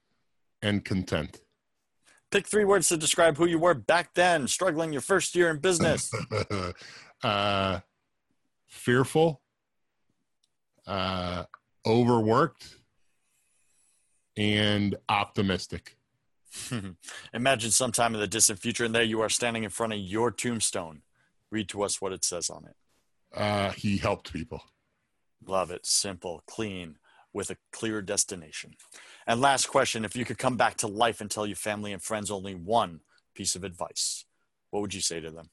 [0.61, 1.41] and content.
[2.30, 5.57] Pick three words to describe who you were back then, struggling your first year in
[5.57, 6.11] business.
[7.24, 7.80] uh,
[8.68, 9.41] fearful,
[10.86, 11.45] uh,
[11.88, 12.77] overworked,
[14.38, 15.98] and optimistic.
[17.34, 20.32] Imagine sometime in the distant future, and there you are standing in front of your
[20.32, 21.02] tombstone.
[21.52, 22.76] Read to us what it says on it.
[23.36, 24.64] Uh, he helped people.
[25.46, 25.86] Love it.
[25.86, 26.98] Simple, clean,
[27.34, 28.76] with a clear destination.
[29.26, 32.02] And last question if you could come back to life and tell your family and
[32.02, 33.02] friends only one
[33.36, 34.26] piece of advice,
[34.72, 35.50] what would you say to them?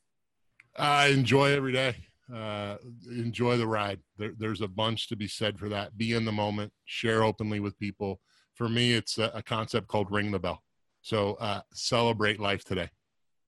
[0.76, 1.96] Uh, enjoy every day.
[2.34, 2.76] Uh,
[3.10, 4.00] enjoy the ride.
[4.16, 5.96] There, there's a bunch to be said for that.
[5.96, 8.20] Be in the moment, share openly with people.
[8.54, 10.62] For me, it's a, a concept called ring the bell.
[11.02, 12.90] So uh, celebrate life today.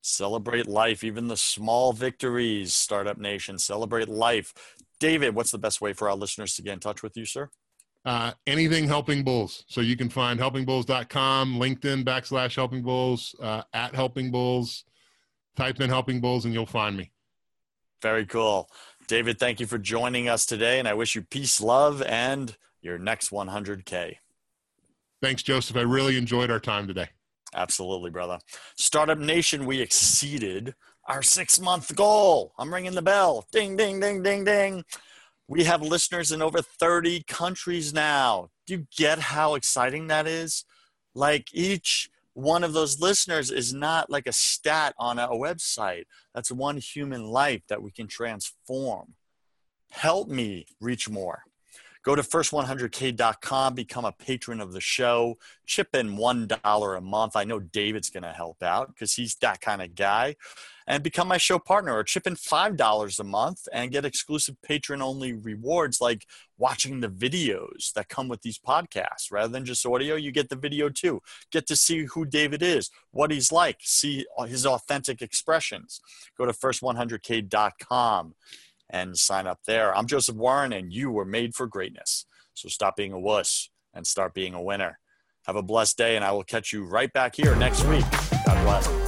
[0.02, 3.58] Celebrate life, even the small victories, Startup Nation.
[3.58, 4.54] Celebrate life.
[5.00, 7.50] David, what's the best way for our listeners to get in touch with you, sir?
[8.06, 9.64] uh, anything helping bulls.
[9.66, 14.84] So you can find helpingbulls.com, LinkedIn backslash helping bulls, uh, at helping bulls,
[15.56, 17.10] type in helping bulls and you'll find me.
[18.00, 18.70] Very cool.
[19.08, 20.78] David, thank you for joining us today.
[20.78, 24.16] And I wish you peace, love, and your next 100K.
[25.22, 25.76] Thanks, Joseph.
[25.76, 27.08] I really enjoyed our time today.
[27.54, 28.38] Absolutely, brother.
[28.76, 30.74] Startup Nation, we exceeded
[31.06, 32.52] our six month goal.
[32.58, 33.46] I'm ringing the bell.
[33.52, 34.84] Ding, ding, ding, ding, ding.
[35.48, 38.48] We have listeners in over 30 countries now.
[38.66, 40.64] Do you get how exciting that is?
[41.14, 46.04] Like each one of those listeners is not like a stat on a website.
[46.34, 49.14] That's one human life that we can transform.
[49.90, 51.44] Help me reach more.
[52.06, 57.34] Go to first100k.com, become a patron of the show, chip in $1 a month.
[57.34, 60.36] I know David's going to help out because he's that kind of guy.
[60.86, 65.02] And become my show partner or chip in $5 a month and get exclusive patron
[65.02, 66.28] only rewards like
[66.58, 69.32] watching the videos that come with these podcasts.
[69.32, 71.20] Rather than just audio, you get the video too.
[71.50, 76.00] Get to see who David is, what he's like, see uh, his authentic expressions.
[76.38, 78.34] Go to first100k.com
[78.90, 79.96] and sign up there.
[79.96, 82.26] I'm Joseph Warren, and you were made for greatness.
[82.54, 84.98] So stop being a wuss and start being a winner.
[85.46, 88.04] Have a blessed day, and I will catch you right back here next week.
[88.44, 89.05] God bless.